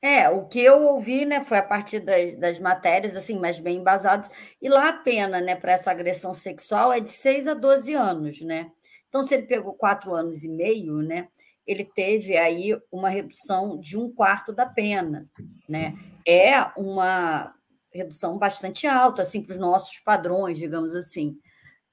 É, 0.00 0.28
o 0.28 0.46
que 0.46 0.60
eu 0.60 0.82
ouvi, 0.82 1.24
né, 1.24 1.44
foi 1.44 1.58
a 1.58 1.62
partir 1.62 2.00
das, 2.00 2.36
das 2.36 2.58
matérias, 2.58 3.16
assim, 3.16 3.38
mas 3.38 3.60
bem 3.60 3.78
embasadas, 3.78 4.28
e 4.60 4.68
lá 4.68 4.88
a 4.88 4.92
pena, 4.94 5.40
né, 5.40 5.54
para 5.54 5.72
essa 5.72 5.92
agressão 5.92 6.34
sexual 6.34 6.92
é 6.92 6.98
de 6.98 7.10
6 7.10 7.46
a 7.46 7.54
12 7.54 7.94
anos, 7.94 8.40
né? 8.40 8.72
Então, 9.08 9.24
se 9.24 9.34
ele 9.34 9.46
pegou 9.46 9.74
quatro 9.74 10.12
anos 10.12 10.42
e 10.42 10.48
meio, 10.48 10.96
né, 11.02 11.28
ele 11.64 11.84
teve 11.84 12.36
aí 12.36 12.76
uma 12.90 13.08
redução 13.08 13.78
de 13.78 13.96
um 13.96 14.12
quarto 14.12 14.52
da 14.52 14.66
pena, 14.66 15.28
né? 15.68 15.94
É 16.26 16.60
uma 16.76 17.54
redução 17.92 18.38
bastante 18.38 18.88
alta, 18.88 19.22
assim, 19.22 19.40
para 19.40 19.52
os 19.52 19.58
nossos 19.60 20.00
padrões, 20.00 20.58
digamos 20.58 20.96
assim. 20.96 21.38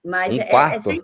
Mas 0.04 0.34
um 0.34 0.42
é, 0.42 0.46
quarto? 0.46 0.90
É, 0.90 1.02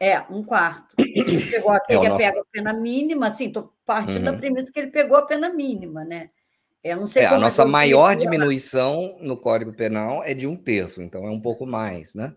é, 0.00 0.20
um 0.30 0.42
quarto. 0.42 0.94
Ele 0.98 1.46
pegou 1.50 1.70
aquele 1.70 2.06
É, 2.06 2.08
nosso- 2.08 2.24
pega 2.24 2.40
a 2.40 2.44
pena 2.52 2.72
mínima, 2.72 3.28
assim, 3.28 3.46
estou 3.48 3.72
partindo 3.84 4.24
da 4.24 4.32
Uhum. 4.32 4.38
premissa 4.38 4.72
que 4.72 4.78
ele 4.78 4.90
pegou 4.90 5.16
a 5.16 5.26
pena 5.26 5.48
mínima, 5.52 6.04
né? 6.04 6.30
Eu 6.84 6.98
não 6.98 7.06
sei 7.06 7.24
É, 7.24 7.26
a 7.26 7.38
nossa 7.38 7.62
eu 7.62 7.68
maior 7.68 8.14
diminuição 8.14 9.16
no 9.20 9.36
Código 9.36 9.72
Penal 9.72 10.22
é 10.22 10.34
de 10.34 10.46
um 10.46 10.56
terço, 10.56 11.02
então 11.02 11.26
é 11.26 11.30
um 11.30 11.40
pouco 11.40 11.66
mais, 11.66 12.14
né? 12.14 12.34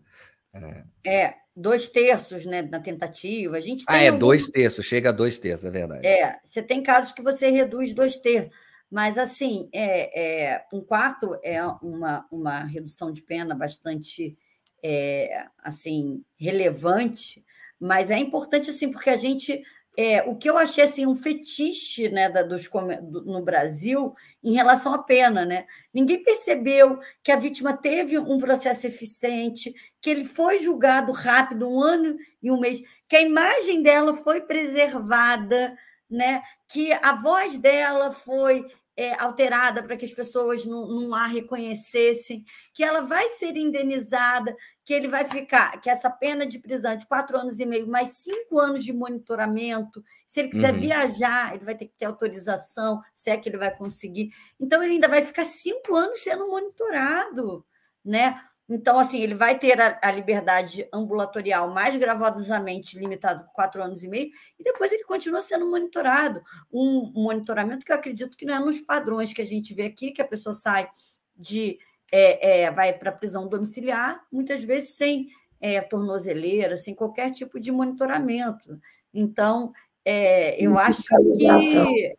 É, 1.06 1.36
dois 1.56 1.88
terços, 1.88 2.46
né, 2.46 2.62
na 2.62 2.80
tentativa. 2.80 3.58
A 3.58 3.62
gente 3.62 3.86
Ah, 3.88 3.98
é 3.98 4.08
algum- 4.08 4.20
dois 4.20 4.48
terços, 4.50 4.86
chega 4.86 5.10
a 5.10 5.12
dois 5.12 5.38
terços, 5.38 5.66
é 5.66 5.72
verdade. 5.72 6.06
É, 6.06 6.38
você 6.44 6.62
tem 6.62 6.82
casos 6.82 7.12
que 7.12 7.22
você 7.22 7.50
reduz 7.50 7.94
dois 7.94 8.18
terços, 8.18 8.52
mas 8.90 9.18
assim, 9.18 9.70
é, 9.74 10.48
é, 10.54 10.66
um 10.74 10.82
quarto 10.82 11.38
é 11.44 11.64
uma, 11.82 12.26
uma 12.32 12.64
redução 12.64 13.12
de 13.12 13.22
pena 13.22 13.54
bastante 13.56 14.38
é, 14.84 15.46
assim 15.64 16.24
relevante, 16.40 17.44
mas 17.80 18.12
é 18.12 18.18
importante 18.18 18.70
assim 18.70 18.90
porque 18.92 19.10
a 19.10 19.18
gente 19.18 19.64
é, 19.98 20.22
o 20.24 20.36
que 20.36 20.50
eu 20.50 20.58
achei 20.58 20.84
assim 20.84 21.06
um 21.06 21.16
fetiche 21.16 22.10
né, 22.10 22.30
da, 22.30 22.42
dos, 22.42 22.70
do- 22.70 23.26
no 23.26 23.42
Brasil 23.44 24.14
em 24.42 24.54
relação 24.54 24.94
à 24.94 25.00
pena, 25.00 25.46
né? 25.46 25.66
Ninguém 25.94 26.24
percebeu 26.24 27.00
que 27.22 27.32
a 27.32 27.36
vítima 27.36 27.76
teve 27.76 28.18
um 28.18 28.38
processo 28.38 28.88
eficiente, 28.88 29.74
que 30.02 30.10
ele 30.10 30.24
foi 30.24 30.60
julgado 30.60 31.12
rápido, 31.12 31.70
um 31.70 31.82
ano 31.82 32.16
e 32.42 32.50
um 32.50 32.60
mês, 32.60 32.82
que 33.10 33.16
a 33.18 33.22
imagem 33.22 33.84
dela 33.84 34.14
foi 34.14 34.40
preservada, 34.40 35.76
né? 36.10 36.42
que 36.72 36.94
a 36.94 37.14
voz 37.14 37.58
dela 37.58 38.12
foi 38.12 38.66
é, 38.96 39.14
alterada 39.16 39.84
para 39.84 39.98
que 39.98 40.06
as 40.06 40.14
pessoas 40.14 40.66
não, 40.66 40.88
não 40.88 41.16
a 41.16 41.26
reconhecessem, 41.28 42.44
que 42.74 42.84
ela 42.84 43.02
vai 43.02 43.28
ser 43.30 43.56
indenizada, 43.58 44.56
que 44.90 44.94
ele 44.96 45.08
vai 45.08 45.24
ficar, 45.24 45.80
que 45.80 45.88
essa 45.88 46.10
pena 46.10 46.48
de 46.48 46.58
prisão 46.58 46.96
de 46.96 47.06
quatro 47.06 47.38
anos 47.38 47.60
e 47.60 47.66
meio, 47.68 47.86
mais 47.86 48.10
cinco 48.14 48.60
anos 48.60 48.84
de 48.84 48.92
monitoramento, 48.92 50.04
se 50.28 50.40
ele 50.40 50.50
quiser 50.50 50.74
Uhum. 50.74 50.80
viajar, 50.80 51.54
ele 51.54 51.64
vai 51.64 51.76
ter 51.76 51.86
que 51.86 51.96
ter 51.96 52.06
autorização, 52.06 53.00
se 53.14 53.30
é 53.30 53.38
que 53.38 53.48
ele 53.48 53.60
vai 53.60 53.70
conseguir. 53.70 54.32
Então, 54.60 54.82
ele 54.82 54.94
ainda 54.94 55.08
vai 55.08 55.22
ficar 55.22 55.46
cinco 55.46 55.96
anos 55.96 56.24
sendo 56.24 56.50
monitorado, 56.50 57.64
né? 58.04 58.42
Então, 58.68 58.98
assim, 58.98 59.22
ele 59.22 59.36
vai 59.36 59.60
ter 59.60 59.80
a, 59.80 60.00
a, 60.02 60.10
liberdade 60.10 60.90
ambulatorial 60.92 61.70
mais 61.72 61.96
gravadosamente 61.96 62.98
limitada 62.98 63.44
por 63.44 63.54
quatro 63.54 63.84
anos 63.84 64.04
e 64.04 64.10
meio, 64.10 64.32
e 64.58 64.64
depois 64.64 64.92
ele 64.92 65.04
continua 65.04 65.44
sendo 65.44 65.70
monitorado. 65.70 66.42
Um, 66.74 67.14
um 67.16 67.24
monitoramento 67.26 67.86
que 67.86 67.92
eu 67.92 67.96
acredito 67.96 68.36
que 68.36 68.44
não 68.44 68.56
é 68.56 68.60
nos 68.60 68.82
padrões 68.82 69.32
que 69.32 69.42
a 69.44 69.46
gente 69.46 69.72
vê 69.72 69.84
aqui, 69.84 70.10
que 70.10 70.22
a 70.22 70.28
pessoa 70.28 70.56
sai 70.56 70.90
de. 71.38 71.78
É, 72.12 72.62
é, 72.64 72.72
vai 72.72 72.94
para 72.94 73.12
prisão 73.12 73.48
domiciliar, 73.48 74.24
muitas 74.32 74.64
vezes 74.64 74.96
sem 74.96 75.28
é, 75.62 75.80
tornozeleira, 75.82 76.76
sem 76.76 76.96
qualquer 76.96 77.32
tipo 77.32 77.60
de 77.60 77.72
monitoramento. 77.72 78.80
Então, 79.14 79.72
é, 80.04 80.64
eu 80.64 80.78
acho 80.78 81.04
que 81.38 82.16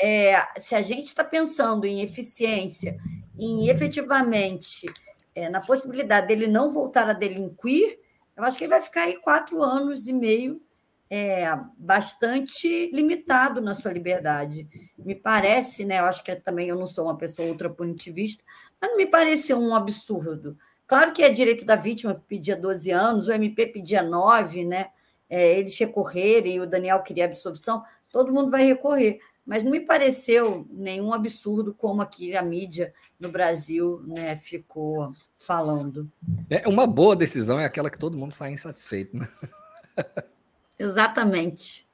é, 0.00 0.60
se 0.60 0.74
a 0.74 0.80
gente 0.80 1.06
está 1.06 1.24
pensando 1.24 1.84
em 1.84 2.00
eficiência, 2.00 2.96
em 3.38 3.68
efetivamente 3.68 4.86
é, 5.34 5.48
na 5.48 5.60
possibilidade 5.60 6.28
dele 6.28 6.46
não 6.46 6.72
voltar 6.72 7.08
a 7.08 7.12
delinquir, 7.12 7.98
eu 8.36 8.44
acho 8.44 8.56
que 8.56 8.64
ele 8.64 8.70
vai 8.70 8.80
ficar 8.80 9.02
aí 9.02 9.16
quatro 9.16 9.62
anos 9.62 10.06
e 10.08 10.12
meio 10.12 10.60
é, 11.10 11.46
bastante 11.76 12.90
limitado 12.92 13.60
na 13.60 13.74
sua 13.74 13.92
liberdade. 13.92 14.68
Me 14.98 15.14
parece, 15.14 15.84
né? 15.84 16.00
Eu 16.00 16.04
acho 16.04 16.22
que 16.22 16.34
também 16.36 16.68
eu 16.68 16.76
não 16.76 16.86
sou 16.86 17.04
uma 17.04 17.16
pessoa 17.16 17.48
ultra 17.48 17.70
punitivista, 17.70 18.44
mas 18.80 18.90
não 18.90 18.96
me 18.96 19.06
pareceu 19.06 19.58
um 19.58 19.74
absurdo. 19.74 20.56
Claro 20.86 21.12
que 21.12 21.22
é 21.22 21.30
direito 21.30 21.64
da 21.64 21.76
vítima 21.76 22.14
que 22.14 22.22
pedia 22.26 22.56
12 22.56 22.90
anos, 22.90 23.28
o 23.28 23.32
MP 23.32 23.66
pedia 23.66 24.02
9, 24.02 24.64
né? 24.64 24.88
É, 25.28 25.58
eles 25.58 25.78
recorrerem 25.78 26.60
o 26.60 26.66
Daniel 26.66 27.02
queria 27.02 27.26
absolvição, 27.26 27.84
todo 28.10 28.32
mundo 28.32 28.50
vai 28.50 28.64
recorrer 28.64 29.20
mas 29.48 29.64
não 29.64 29.70
me 29.70 29.80
pareceu 29.80 30.66
nenhum 30.70 31.10
absurdo 31.14 31.72
como 31.72 32.02
aqui 32.02 32.36
a 32.36 32.42
mídia 32.42 32.92
no 33.18 33.30
Brasil 33.30 34.02
né, 34.06 34.36
ficou 34.36 35.14
falando. 35.38 36.06
É 36.50 36.68
uma 36.68 36.86
boa 36.86 37.16
decisão 37.16 37.58
é 37.58 37.64
aquela 37.64 37.88
que 37.88 37.98
todo 37.98 38.18
mundo 38.18 38.34
sai 38.34 38.52
insatisfeito, 38.52 39.16
né? 39.16 39.26
Exatamente. 40.78 41.86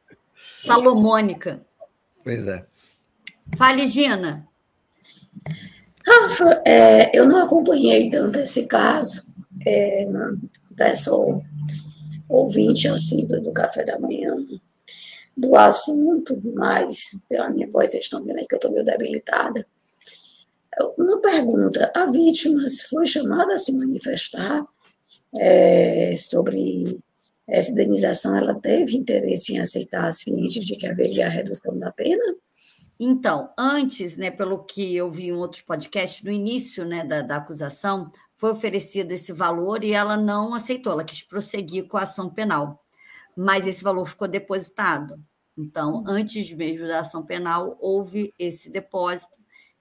Salomônica. 0.56 1.64
Pois 2.22 2.46
é. 2.46 2.66
Fale, 3.56 3.86
Gina. 3.86 4.46
Rafa, 6.06 6.62
é, 6.66 7.16
eu 7.18 7.26
não 7.26 7.38
acompanhei 7.38 8.10
tanto 8.10 8.38
esse 8.38 8.66
caso. 8.66 9.32
É, 9.66 10.06
sou 10.96 11.42
ouvinte 12.28 12.88
assíduo 12.88 13.40
do 13.40 13.52
café 13.52 13.84
da 13.84 13.98
manhã 13.98 14.34
do 15.36 15.56
assunto, 15.56 16.40
mas 16.54 17.16
pela 17.28 17.50
minha 17.50 17.70
voz, 17.70 17.90
vocês 17.90 18.04
estão 18.04 18.22
vendo 18.22 18.38
aí 18.38 18.46
que 18.46 18.54
eu 18.54 18.58
estou 18.58 18.72
meio 18.72 18.84
debilitada. 18.84 19.66
Uma 20.98 21.20
pergunta: 21.20 21.90
a 21.94 22.06
vítima 22.06 22.62
foi 22.90 23.06
chamada 23.06 23.54
a 23.54 23.58
se 23.58 23.72
manifestar 23.72 24.64
é, 25.36 26.16
sobre 26.18 26.98
essa 27.48 27.70
indenização? 27.70 28.36
Ela 28.36 28.54
teve 28.54 28.96
interesse 28.96 29.52
em 29.52 29.60
aceitar, 29.60 30.12
ciente 30.12 30.60
de 30.60 30.76
que 30.76 30.86
haveria 30.86 31.26
a 31.26 31.30
redução 31.30 31.78
da 31.78 31.92
pena? 31.92 32.22
Então, 32.98 33.50
antes, 33.58 34.16
né, 34.16 34.30
pelo 34.30 34.64
que 34.64 34.94
eu 34.94 35.10
vi 35.10 35.28
em 35.28 35.32
outros 35.32 35.62
podcasts, 35.62 36.22
no 36.22 36.30
início 36.30 36.84
né, 36.84 37.04
da, 37.04 37.22
da 37.22 37.36
acusação, 37.36 38.08
foi 38.36 38.52
oferecido 38.52 39.12
esse 39.12 39.32
valor 39.32 39.82
e 39.82 39.92
ela 39.92 40.16
não 40.16 40.54
aceitou, 40.54 40.92
ela 40.92 41.04
quis 41.04 41.22
prosseguir 41.22 41.86
com 41.88 41.96
a 41.96 42.02
ação 42.02 42.30
penal 42.30 42.84
mas 43.36 43.66
esse 43.66 43.82
valor 43.82 44.06
ficou 44.06 44.28
depositado. 44.28 45.14
Então, 45.56 45.96
uhum. 45.96 46.04
antes 46.06 46.52
mesmo 46.52 46.86
da 46.86 47.00
ação 47.00 47.24
penal, 47.24 47.76
houve 47.80 48.32
esse 48.38 48.70
depósito. 48.70 49.36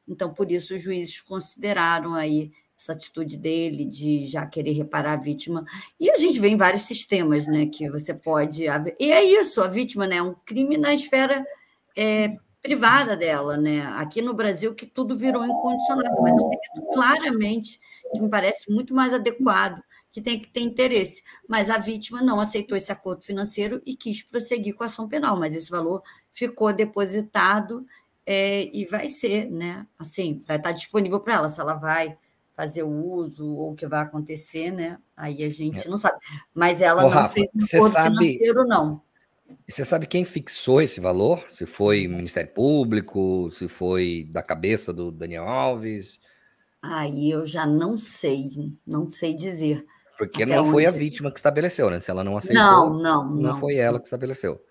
Então, 0.07 0.33
por 0.33 0.51
isso, 0.51 0.75
os 0.75 0.81
juízes 0.81 1.21
consideraram 1.21 2.13
aí 2.13 2.51
essa 2.77 2.93
atitude 2.93 3.37
dele 3.37 3.85
de 3.85 4.27
já 4.27 4.45
querer 4.45 4.73
reparar 4.73 5.13
a 5.13 5.21
vítima. 5.21 5.63
E 5.99 6.09
a 6.09 6.17
gente 6.17 6.39
vê 6.39 6.49
em 6.49 6.57
vários 6.57 6.83
sistemas, 6.83 7.47
né, 7.47 7.65
que 7.65 7.89
você 7.89 8.13
pode... 8.13 8.63
E 8.99 9.11
é 9.11 9.23
isso, 9.23 9.61
a 9.61 9.67
vítima, 9.67 10.07
né, 10.07 10.17
é 10.17 10.23
um 10.23 10.35
crime 10.45 10.77
na 10.77 10.93
esfera 10.93 11.45
é, 11.95 12.35
privada 12.63 13.17
dela, 13.17 13.57
né? 13.57 13.85
Aqui 13.97 14.21
no 14.21 14.33
Brasil 14.33 14.73
que 14.73 14.85
tudo 14.85 15.17
virou 15.17 15.45
incondicionado, 15.45 16.21
mas 16.21 16.31
é 16.31 16.41
um 16.41 16.49
delito 16.49 16.93
claramente 16.93 17.77
que 18.13 18.21
me 18.21 18.29
parece 18.29 18.71
muito 18.71 18.95
mais 18.95 19.13
adequado 19.13 19.83
que 20.09 20.21
tem 20.21 20.39
que 20.39 20.47
ter 20.47 20.61
interesse. 20.61 21.21
Mas 21.47 21.69
a 21.69 21.77
vítima 21.77 22.21
não 22.21 22.39
aceitou 22.39 22.77
esse 22.77 22.89
acordo 22.89 23.25
financeiro 23.25 23.81
e 23.85 23.97
quis 23.97 24.23
prosseguir 24.23 24.75
com 24.75 24.83
a 24.83 24.85
ação 24.85 25.09
penal, 25.09 25.37
mas 25.37 25.53
esse 25.53 25.69
valor 25.69 26.01
ficou 26.31 26.71
depositado 26.71 27.85
é, 28.25 28.69
e 28.73 28.85
vai 28.85 29.09
ser, 29.09 29.51
né? 29.51 29.85
Assim, 29.99 30.41
vai 30.47 30.55
estar 30.55 30.71
disponível 30.71 31.19
para 31.19 31.33
ela, 31.33 31.49
se 31.49 31.59
ela 31.59 31.73
vai 31.73 32.17
fazer 32.55 32.83
o 32.83 32.89
uso 32.89 33.55
ou 33.55 33.71
o 33.71 33.75
que 33.75 33.87
vai 33.87 34.01
acontecer, 34.01 34.71
né? 34.71 34.97
Aí 35.15 35.43
a 35.43 35.49
gente 35.49 35.87
é. 35.87 35.89
não 35.89 35.97
sabe. 35.97 36.17
Mas 36.53 36.81
ela 36.81 37.01
Ô, 37.01 37.05
não 37.05 37.09
Rafa, 37.09 37.33
fez 37.33 37.49
um 37.75 37.89
sabe... 37.89 38.15
financeiro, 38.15 38.65
não. 38.65 39.01
Você 39.67 39.85
sabe 39.85 40.07
quem 40.07 40.25
fixou 40.25 40.81
esse 40.81 40.99
valor? 40.99 41.43
Se 41.49 41.65
foi 41.65 42.07
o 42.07 42.09
Ministério 42.09 42.51
Público, 42.51 43.49
se 43.51 43.67
foi 43.67 44.27
da 44.31 44.41
cabeça 44.41 44.91
do 44.91 45.11
Daniel 45.11 45.47
Alves? 45.47 46.19
Aí 46.81 47.31
eu 47.31 47.45
já 47.45 47.65
não 47.65 47.97
sei, 47.97 48.47
não 48.85 49.09
sei 49.09 49.33
dizer. 49.33 49.85
Porque 50.17 50.43
Até 50.43 50.55
não 50.55 50.69
foi 50.69 50.85
a 50.85 50.91
vítima 50.91 51.31
que 51.31 51.37
estabeleceu, 51.37 51.89
né? 51.89 51.99
Se 51.99 52.11
ela 52.11 52.23
não 52.23 52.37
aceitou, 52.37 52.63
não, 52.63 52.93
não, 52.93 53.25
não, 53.25 53.35
não 53.35 53.57
foi 53.57 53.75
ela 53.75 53.99
que 53.99 54.05
estabeleceu. 54.05 54.61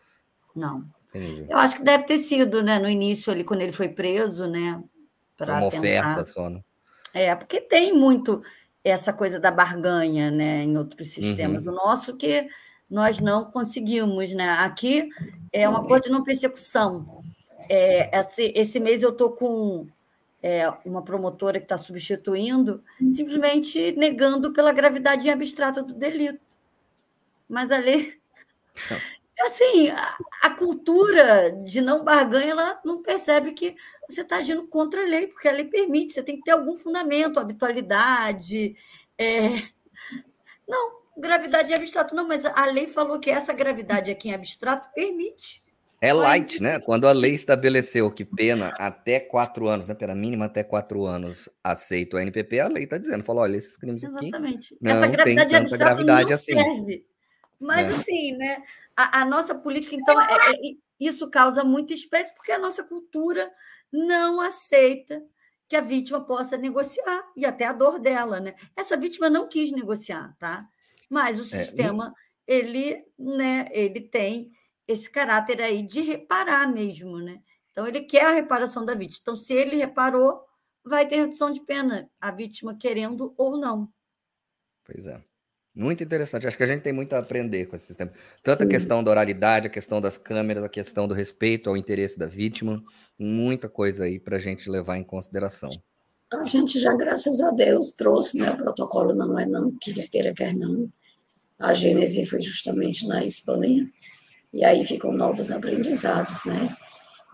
Não. 0.55 0.85
Entendi. 1.09 1.47
Eu 1.49 1.59
acho 1.59 1.77
que 1.77 1.83
deve 1.83 2.05
ter 2.05 2.19
sido, 2.19 2.63
né? 2.63 2.79
No 2.79 2.89
início 2.89 3.33
ali, 3.33 3.45
quando 3.45 3.63
ele 3.63 3.73
foi 3.73 3.89
preso, 3.89 4.47
né? 4.47 4.83
Para 5.37 5.59
uma 5.59 5.71
tentar... 5.71 5.79
oferta 5.79 6.27
só, 6.27 6.49
né? 6.49 6.61
É, 7.15 7.35
porque 7.35 7.61
tem 7.61 7.93
muito 7.93 8.43
essa 8.85 9.13
coisa 9.13 9.39
da 9.39 9.51
barganha, 9.51 10.31
né? 10.31 10.63
Em 10.63 10.77
outros 10.77 11.11
sistemas. 11.11 11.67
Uhum. 11.67 11.73
O 11.73 11.77
nosso 11.77 12.17
que 12.17 12.49
nós 12.91 13.21
não 13.21 13.45
conseguimos, 13.45 14.35
né? 14.35 14.51
Aqui 14.51 15.09
é 15.53 15.69
uma 15.69 15.85
coisa 15.85 16.05
de 16.05 16.11
não 16.11 16.23
persecução. 16.23 17.23
É, 17.69 18.19
esse, 18.19 18.53
esse 18.55 18.81
mês 18.81 19.03
eu 19.03 19.11
estou 19.11 19.33
com 19.33 19.87
é, 20.43 20.69
uma 20.85 21.03
promotora 21.03 21.59
que 21.59 21.65
está 21.65 21.77
substituindo, 21.77 22.83
simplesmente 23.13 23.93
negando 23.93 24.53
pela 24.53 24.73
gravidade 24.73 25.31
abstrata 25.31 25.83
do 25.83 25.95
delito. 25.95 26.41
Mas 27.49 27.71
a 27.71 27.79
lei. 27.79 28.21
Assim, 29.45 29.91
a, 29.91 30.17
a, 30.43 30.51
cultura 30.51 31.51
de 31.65 31.81
não 31.81 32.05
barganha, 32.05 32.53
ela 32.53 32.81
não 32.85 33.03
percebe 33.03 33.53
que 33.53 33.75
você 34.09 34.23
está 34.23 34.37
agindo 34.37 34.67
contra 34.69 35.03
a 35.03 35.07
lei, 35.07 35.27
porque 35.27 35.49
a 35.49 35.53
lei 35.53 35.65
permite, 35.65 36.13
você 36.13 36.23
tem 36.23 36.37
que 36.37 36.43
ter 36.43 36.53
algum 36.53 36.77
fundamento, 36.77 37.41
habitualidade. 37.41 38.77
É... 39.19 39.49
Não, 40.69 40.93
gravidade 41.19 41.75
abstrata. 41.75 42.15
Não, 42.15 42.27
mas 42.27 42.45
a 42.45 42.67
lei 42.67 42.87
falou 42.87 43.19
que 43.19 43.31
essa 43.31 43.53
gravidade 43.53 44.11
aqui 44.11 44.29
em 44.29 44.35
abstrato 44.35 44.89
permite. 44.95 45.63
É 46.01 46.13
light, 46.13 46.61
né? 46.61 46.81
Quando 46.81 47.07
a 47.07 47.13
lei 47.13 47.33
estabeleceu 47.33 48.11
que 48.11 48.25
pena 48.25 48.75
até 48.77 49.21
quatro 49.21 49.69
anos, 49.69 49.87
né? 49.87 49.95
Pena 49.95 50.17
mínima 50.17 50.47
até 50.47 50.65
quatro 50.65 51.05
anos 51.05 51.49
aceito 51.63 52.17
o 52.17 52.19
NPP, 52.19 52.59
a 52.59 52.67
lei 52.67 52.85
está 52.85 52.99
dizendo, 52.99 53.23
falou, 53.23 53.43
olha, 53.43 53.57
esses 53.57 53.77
crimes 53.77 54.03
aqui 54.03 54.27
Exatamente. 54.27 54.77
Essa 54.85 55.07
gravidade 55.07 55.51
tem 55.51 55.63
tanta 55.63 55.77
gravidade 55.77 56.29
não 56.29 56.35
assim. 56.35 56.55
serve. 56.55 57.07
Mas 57.61 57.89
é. 57.89 57.95
assim, 57.95 58.37
né? 58.37 58.63
A, 58.97 59.21
a, 59.21 59.25
nossa 59.25 59.55
política, 59.55 59.95
então, 59.95 60.21
é, 60.21 60.53
é, 60.53 60.57
isso 61.01 61.29
causa 61.31 61.65
muita 61.65 61.95
espécie, 61.95 62.35
porque 62.35 62.53
a 62.53 62.59
nossa 62.59 62.85
cultura 62.85 63.51
não 63.91 64.41
aceita 64.41 65.23
que 65.69 65.77
a 65.77 65.81
vítima 65.81 66.25
possa 66.25 66.57
negociar, 66.57 67.25
e 67.37 67.47
até 67.47 67.65
a 67.67 67.73
dor 67.73 67.99
dela, 67.99 68.39
né? 68.41 68.55
Essa 68.77 68.97
vítima 68.97 69.31
não 69.31 69.49
quis 69.49 69.73
negociar, 69.73 70.37
tá? 70.39 70.69
Mas 71.09 71.39
o 71.39 71.43
é, 71.43 71.45
sistema, 71.63 72.15
e... 72.47 72.53
ele, 72.53 73.05
né, 73.19 73.67
ele 73.71 74.01
tem 74.03 74.53
esse 74.87 75.11
caráter 75.11 75.63
aí 75.63 75.83
de 75.83 76.03
reparar 76.03 76.71
mesmo, 76.71 77.19
né? 77.19 77.41
Então, 77.71 77.87
ele 77.87 78.03
quer 78.03 78.27
a 78.27 78.33
reparação 78.33 78.85
da 78.85 78.95
vítima. 78.95 79.21
Então, 79.23 79.35
se 79.35 79.55
ele 79.55 79.77
reparou, 79.77 80.45
vai 80.85 81.09
ter 81.09 81.17
redução 81.17 81.51
de 81.51 81.63
pena, 81.63 82.11
a 82.21 82.31
vítima 82.31 82.77
querendo 82.77 83.33
ou 83.39 83.57
não. 83.57 83.91
Pois 84.85 85.07
é. 85.07 85.23
Muito 85.75 86.05
interessante. 86.05 86.47
Acho 86.47 86.57
que 86.57 86.63
a 86.63 86.67
gente 86.67 86.83
tem 86.83 86.93
muito 86.93 87.15
a 87.15 87.19
aprender 87.19 87.67
com 87.67 87.75
esse 87.75 87.87
sistema. 87.87 88.13
Tanto 88.43 88.59
Sim. 88.59 88.65
a 88.65 88.69
questão 88.69 89.03
da 89.03 89.11
oralidade, 89.11 89.69
a 89.69 89.71
questão 89.71 90.01
das 90.01 90.19
câmeras, 90.19 90.63
a 90.63 90.69
questão 90.69 91.09
do 91.09 91.15
respeito 91.15 91.71
ao 91.71 91.77
interesse 91.77 92.19
da 92.19 92.27
vítima. 92.27 92.83
Muita 93.19 93.69
coisa 93.69 94.05
aí 94.05 94.21
para 94.21 94.37
a 94.37 94.41
gente 94.41 94.69
levar 94.69 94.99
em 94.99 95.05
consideração. 95.05 95.71
A 96.31 96.45
gente 96.45 96.79
já, 96.79 96.95
graças 96.95 97.41
a 97.41 97.51
Deus, 97.51 97.93
trouxe, 97.93 98.39
né? 98.39 98.51
O 98.51 98.57
protocolo 98.57 99.15
não 99.15 99.39
é 99.39 99.47
não, 99.47 99.71
que 99.81 99.93
quer 99.95 100.09
queira, 100.09 100.35
quer 100.35 100.55
não. 100.55 100.91
A 101.59 101.73
Gênese 101.73 102.27
foi 102.27 102.41
justamente 102.41 103.07
na 103.07 103.25
Espanha 103.25 103.91
e 104.53 104.65
aí 104.65 104.85
ficam 104.85 105.13
novos 105.13 105.51
aprendizados, 105.51 106.45
né? 106.45 106.77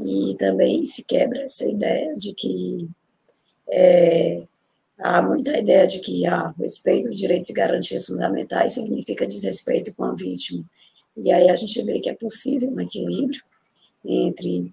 E 0.01 0.37
também 0.37 0.85
se 0.85 1.03
quebra 1.05 1.42
essa 1.42 1.64
ideia 1.64 2.14
de 2.14 2.35
que 2.35 2.88
é, 3.68 4.42
há 4.99 5.23
muita 5.23 5.57
ideia 5.57 5.87
de 5.87 6.01
que 6.01 6.27
ah, 6.27 6.55
respeito 6.59 7.09
aos 7.09 7.19
direitos 7.19 7.49
e 7.49 7.53
garantias 7.53 8.07
fundamentais 8.07 8.73
significa 8.73 9.27
desrespeito 9.27 9.95
com 9.95 10.05
a 10.05 10.15
vítima. 10.15 10.65
E 11.17 11.33
aí 11.33 11.49
a 11.49 11.55
gente 11.55 11.81
vê 11.83 12.01
que 12.01 12.11
é 12.11 12.15
possível 12.15 12.71
um 12.71 12.81
equilíbrio 12.81 13.43
entre 14.05 14.73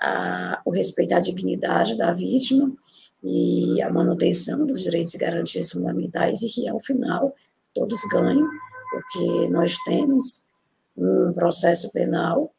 a, 0.00 0.60
o 0.64 0.70
respeito 0.70 1.14
à 1.14 1.20
dignidade 1.20 1.96
da 1.96 2.12
vítima 2.12 2.72
e 3.22 3.80
a 3.82 3.90
manutenção 3.90 4.66
dos 4.66 4.82
direitos 4.82 5.14
e 5.14 5.18
garantias 5.18 5.70
fundamentais, 5.70 6.42
e 6.42 6.48
que, 6.48 6.66
ao 6.68 6.80
final, 6.80 7.34
todos 7.74 8.00
ganham, 8.10 8.48
porque 8.90 9.48
nós 9.48 9.76
temos 9.84 10.44
um 10.96 11.32
processo 11.34 11.92
penal 11.92 12.52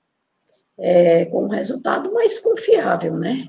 é, 0.78 1.26
com 1.26 1.46
um 1.46 1.50
resultado 1.50 2.14
mais 2.14 2.40
confiável, 2.40 3.18
né? 3.18 3.48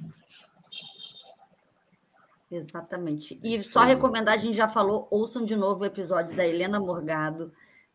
Exatamente. 2.53 3.41
E 3.43 3.63
só 3.63 3.83
recomendar, 3.83 4.35
a 4.35 4.37
gente 4.37 4.55
já 4.55 4.69
falou, 4.69 5.09
ouçam 5.11 5.43
de 5.43 5.57
novo 5.57 5.83
o 5.83 5.87
episódio 5.87 6.37
da 6.37 6.47
Helena 6.47 6.79
Morgado, 6.79 7.51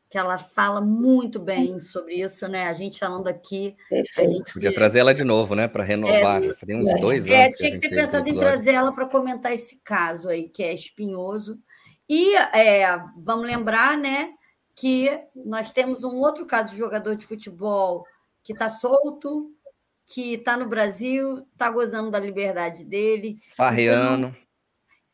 que 0.10 0.18
ela 0.18 0.40
fala 0.40 0.82
muito 0.82 1.40
bem 1.40 1.78
sobre 1.78 2.16
isso, 2.16 2.48
né? 2.48 2.68
A 2.68 2.74
gente 2.74 2.98
falando 2.98 3.28
aqui. 3.28 3.76
A 4.18 4.26
gente... 4.26 4.54
Podia 4.54 4.74
trazer 4.74 5.00
ela 5.00 5.14
de 5.14 5.24
novo, 5.24 5.54
né? 5.54 5.68
Para 5.68 5.84
renovar. 5.84 6.44
É, 6.44 6.54
Tem 6.54 6.76
uns 6.76 6.88
é, 6.88 6.98
dois 6.98 7.26
anos. 7.26 7.36
É, 7.36 7.50
tinha 7.52 7.72
que, 7.72 7.88
ter 7.88 7.96
pensado 7.96 8.28
em 8.28 8.36
trazer 8.36 8.74
ela 8.74 8.92
para 8.92 9.06
comentar 9.06 9.54
esse 9.54 9.80
caso 9.84 10.28
aí, 10.28 10.50
que 10.50 10.64
é 10.64 10.74
espinhoso. 10.74 11.60
E 12.10 12.36
é, 12.36 13.00
vamos 13.18 13.46
lembrar, 13.46 13.96
né, 13.96 14.32
que 14.76 15.20
nós 15.36 15.72
temos 15.72 16.04
um 16.04 16.16
outro 16.18 16.48
caso 16.48 16.72
de 16.72 16.80
jogador 16.80 17.16
de 17.16 17.28
futebol 17.28 18.06
que 18.44 18.54
está 18.54 18.70
solto, 18.70 19.52
que 20.06 20.36
está 20.36 20.56
no 20.56 20.68
Brasil, 20.68 21.46
está 21.52 21.70
gozando 21.70 22.10
da 22.10 22.20
liberdade 22.20 22.86
dele. 22.86 23.38
Farreano. 23.56 24.30
Então, 24.30 24.47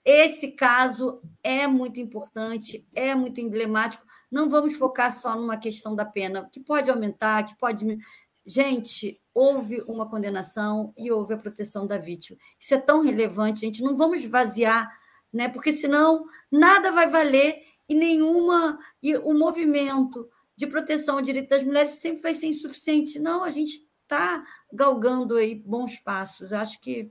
esse 0.06 0.52
caso 0.52 1.22
é 1.42 1.66
muito 1.66 2.00
importante, 2.00 2.86
é 2.94 3.16
muito 3.16 3.40
emblemático. 3.40 4.06
Não 4.30 4.50
vamos 4.50 4.76
focar 4.76 5.12
só 5.18 5.36
numa 5.36 5.58
questão 5.58 5.96
da 5.96 6.04
pena, 6.04 6.50
que 6.52 6.60
pode 6.60 6.90
aumentar, 6.90 7.44
que 7.44 7.56
pode. 7.58 7.98
Gente, 8.46 9.22
houve 9.34 9.82
uma 9.88 10.10
condenação 10.10 10.94
e 10.98 11.10
houve 11.10 11.34
a 11.34 11.38
proteção 11.38 11.88
da 11.88 11.98
vítima. 11.98 12.38
Isso 12.60 12.74
é 12.74 12.78
tão 12.78 13.02
relevante, 13.02 13.62
gente. 13.62 13.82
Não 13.82 13.96
vamos 13.96 14.22
esvaziar, 14.22 14.92
né? 15.32 15.48
Porque 15.48 15.72
senão 15.72 16.26
nada 16.52 16.92
vai 16.92 17.10
valer 17.10 17.62
e 17.88 17.96
nenhuma. 17.96 18.78
E 19.02 19.16
o 19.16 19.34
movimento 19.34 20.30
de 20.56 20.68
proteção 20.68 21.16
ao 21.16 21.22
direito 21.22 21.50
das 21.50 21.64
mulheres 21.64 21.92
sempre 21.92 22.22
vai 22.22 22.34
ser 22.34 22.48
insuficiente. 22.48 23.20
Não, 23.20 23.44
a 23.44 23.52
gente 23.52 23.88
está 24.02 24.44
galgando 24.72 25.38
aí 25.38 25.56
bons 25.56 25.98
passos. 26.00 26.52
Acho 26.52 26.80
que 26.82 27.10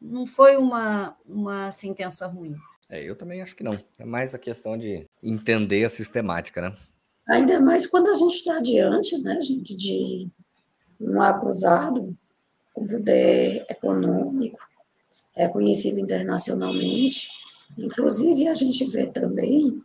não 0.00 0.26
foi 0.26 0.56
uma, 0.56 1.16
uma 1.26 1.70
sentença 1.72 2.26
ruim. 2.26 2.54
É, 2.88 3.02
eu 3.02 3.16
também 3.16 3.42
acho 3.42 3.54
que 3.54 3.64
não. 3.64 3.78
É 3.98 4.04
mais 4.04 4.34
a 4.34 4.38
questão 4.38 4.76
de 4.78 5.06
entender 5.22 5.84
a 5.84 5.90
sistemática, 5.90 6.60
né? 6.60 6.74
Ainda 7.28 7.60
mais 7.60 7.86
quando 7.86 8.08
a 8.08 8.14
gente 8.14 8.36
está 8.36 8.58
diante, 8.58 9.18
né, 9.18 9.38
gente, 9.40 9.76
de 9.76 10.28
um 10.98 11.20
acusado 11.20 12.16
com 12.72 12.86
poder 12.86 13.66
econômico, 13.68 14.58
reconhecido 15.32 15.98
internacionalmente. 15.98 17.28
Inclusive, 17.76 18.48
a 18.48 18.54
gente 18.54 18.84
vê 18.86 19.06
também 19.06 19.82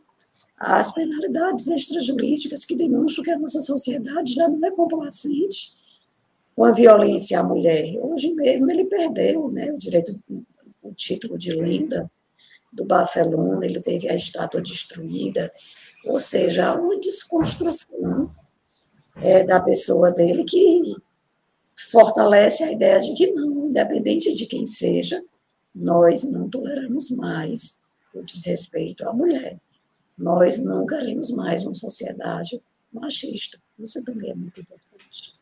as 0.57 0.93
penalidades 0.93 1.67
extrajurídicas 1.67 2.63
que 2.63 2.77
demonstram 2.77 3.25
que 3.25 3.31
a 3.31 3.39
nossa 3.39 3.59
sociedade 3.59 4.33
já 4.33 4.47
não 4.47 4.65
é 4.65 4.71
complacente 4.71 5.82
com 6.55 6.65
a 6.65 6.71
violência 6.71 7.39
à 7.39 7.43
mulher. 7.43 7.97
Hoje 8.01 8.33
mesmo 8.33 8.69
ele 8.69 8.85
perdeu 8.85 9.49
né, 9.49 9.71
o 9.71 9.77
direito, 9.77 10.19
o 10.81 10.93
título 10.93 11.37
de 11.37 11.53
lenda 11.53 12.09
do 12.71 12.85
Barcelona, 12.85 13.65
ele 13.65 13.81
teve 13.81 14.09
a 14.09 14.15
estátua 14.15 14.61
destruída, 14.61 15.51
ou 16.05 16.19
seja, 16.19 16.67
há 16.67 16.73
uma 16.73 16.99
desconstrução 16.99 18.33
é, 19.17 19.43
da 19.43 19.59
pessoa 19.59 20.11
dele 20.11 20.43
que 20.43 20.95
fortalece 21.91 22.63
a 22.63 22.71
ideia 22.71 22.99
de 22.99 23.13
que 23.13 23.31
não, 23.31 23.67
independente 23.67 24.33
de 24.33 24.45
quem 24.45 24.65
seja, 24.65 25.23
nós 25.73 26.23
não 26.23 26.49
toleramos 26.49 27.09
mais 27.09 27.77
o 28.13 28.21
desrespeito 28.23 29.07
à 29.07 29.13
mulher. 29.13 29.59
Nós 30.17 30.59
não 30.59 30.85
queremos 30.85 31.31
mais 31.31 31.63
uma 31.63 31.73
sociedade 31.73 32.61
machista. 32.91 33.59
Isso 33.79 34.03
também 34.03 34.29
é 34.29 34.35
muito 34.35 34.61
importante. 34.61 35.33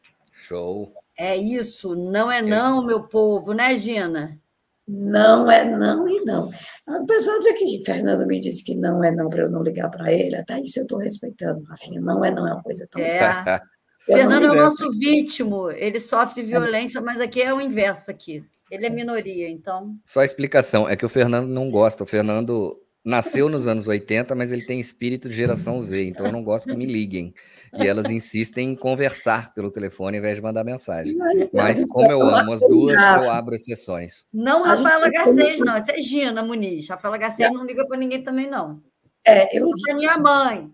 Show. 0.52 0.94
É 1.18 1.38
isso, 1.38 1.96
não 1.96 2.30
é 2.30 2.42
não, 2.42 2.86
meu 2.86 3.04
povo, 3.04 3.54
né, 3.54 3.78
Gina? 3.78 4.38
Não 4.86 5.50
é 5.50 5.64
não 5.64 6.10
e 6.10 6.26
não. 6.26 6.50
Apesar 6.86 7.40
de 7.40 7.54
que 7.54 7.84
Fernando 7.86 8.28
me 8.28 8.38
disse 8.38 8.62
que 8.62 8.76
não 8.76 9.02
é 9.02 9.12
não 9.12 9.30
para 9.30 9.44
eu 9.44 9.50
não 9.50 9.64
ligar 9.64 9.90
para 9.90 10.12
ele, 10.12 10.36
até 10.36 10.60
isso 10.60 10.80
eu 10.80 10.84
estou 10.84 10.98
respeitando, 10.98 11.64
Rafinha. 11.64 12.02
Não 12.02 12.26
é 12.26 12.32
não, 12.32 12.46
é 12.46 12.54
uma 12.54 12.64
coisa 12.64 12.86
tão 12.92 13.02
é. 13.02 13.62
Fernando 14.04 14.48
é 14.48 14.52
o 14.52 14.56
nosso 14.56 14.92
vítima, 15.00 15.74
ele 15.76 16.00
sofre 16.00 16.42
violência, 16.42 17.00
mas 17.00 17.22
aqui 17.22 17.42
é 17.42 17.54
o 17.54 17.62
inverso 17.62 18.12
aqui. 18.12 18.44
Ele 18.70 18.88
é 18.88 18.90
minoria, 18.90 19.48
então. 19.48 19.96
Só 20.04 20.24
explicação, 20.24 20.90
é 20.90 20.98
que 20.98 21.06
o 21.06 21.10
Fernando 21.10 21.48
não 21.48 21.70
gosta. 21.70 22.04
O 22.04 22.08
Fernando 22.08 22.78
nasceu 23.04 23.50
nos 23.50 23.68
anos 23.68 23.88
80, 23.88 24.36
mas 24.36 24.52
ele 24.52 24.64
tem 24.66 24.80
espírito 24.80 25.28
de 25.28 25.36
geração 25.36 25.82
Z, 25.82 26.04
então 26.04 26.26
eu 26.26 26.32
não 26.32 26.44
gosto 26.44 26.70
que 26.70 26.76
me 26.76 26.86
liguem. 26.86 27.34
E 27.74 27.88
elas 27.88 28.10
insistem 28.10 28.70
em 28.70 28.76
conversar 28.76 29.54
pelo 29.54 29.72
telefone 29.72 30.18
ao 30.18 30.20
invés 30.22 30.36
de 30.36 30.42
mandar 30.42 30.64
mensagem. 30.64 31.18
Mas 31.54 31.86
como 31.86 32.12
eu 32.12 32.22
amo 32.22 32.52
as 32.52 32.62
duas, 32.62 32.96
eu 32.96 33.32
abro 33.32 33.56
exceções. 33.56 34.26
Não 34.32 34.62
Rafaela 34.62 35.10
Garcês, 35.10 35.60
não. 35.60 35.76
Essa 35.76 35.94
é 35.94 36.00
Gina 36.00 36.44
Muniz. 36.44 36.88
Rafaela 36.88 37.18
Garcês 37.18 37.52
não 37.52 37.66
liga 37.66 37.88
para 37.88 37.98
ninguém 37.98 38.22
também, 38.22 38.48
não. 38.48 38.82
É, 39.26 39.58
eu 39.58 39.70
é 39.90 39.94
minha 39.94 40.18
mãe. 40.18 40.72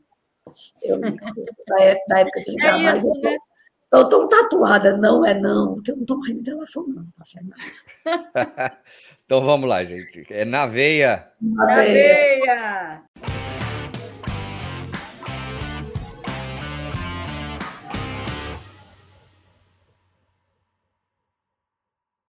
Eu, 0.82 1.00
na 1.00 2.20
época 2.20 2.42
de 2.42 2.52
ligar 2.52 2.80
é 2.80 2.84
mais, 2.84 3.04
isso, 3.04 3.22
né? 3.22 3.36
eu 3.92 4.02
estou 4.04 4.28
tatuada, 4.28 4.98
não 4.98 5.26
é 5.26 5.34
não, 5.34 5.76
porque 5.76 5.92
eu 5.92 5.96
não 5.96 6.04
estou 6.04 6.20
mais 6.20 6.34
no 6.36 6.44
telefone, 6.44 6.94
não, 6.94 7.06
tá, 7.18 7.26
Fernanda? 7.26 7.58
Então 9.28 9.44
vamos 9.44 9.68
lá, 9.68 9.84
gente. 9.84 10.26
É 10.30 10.46
na 10.46 10.66
veia. 10.66 11.28
Na 11.42 11.66
veia. 11.66 13.02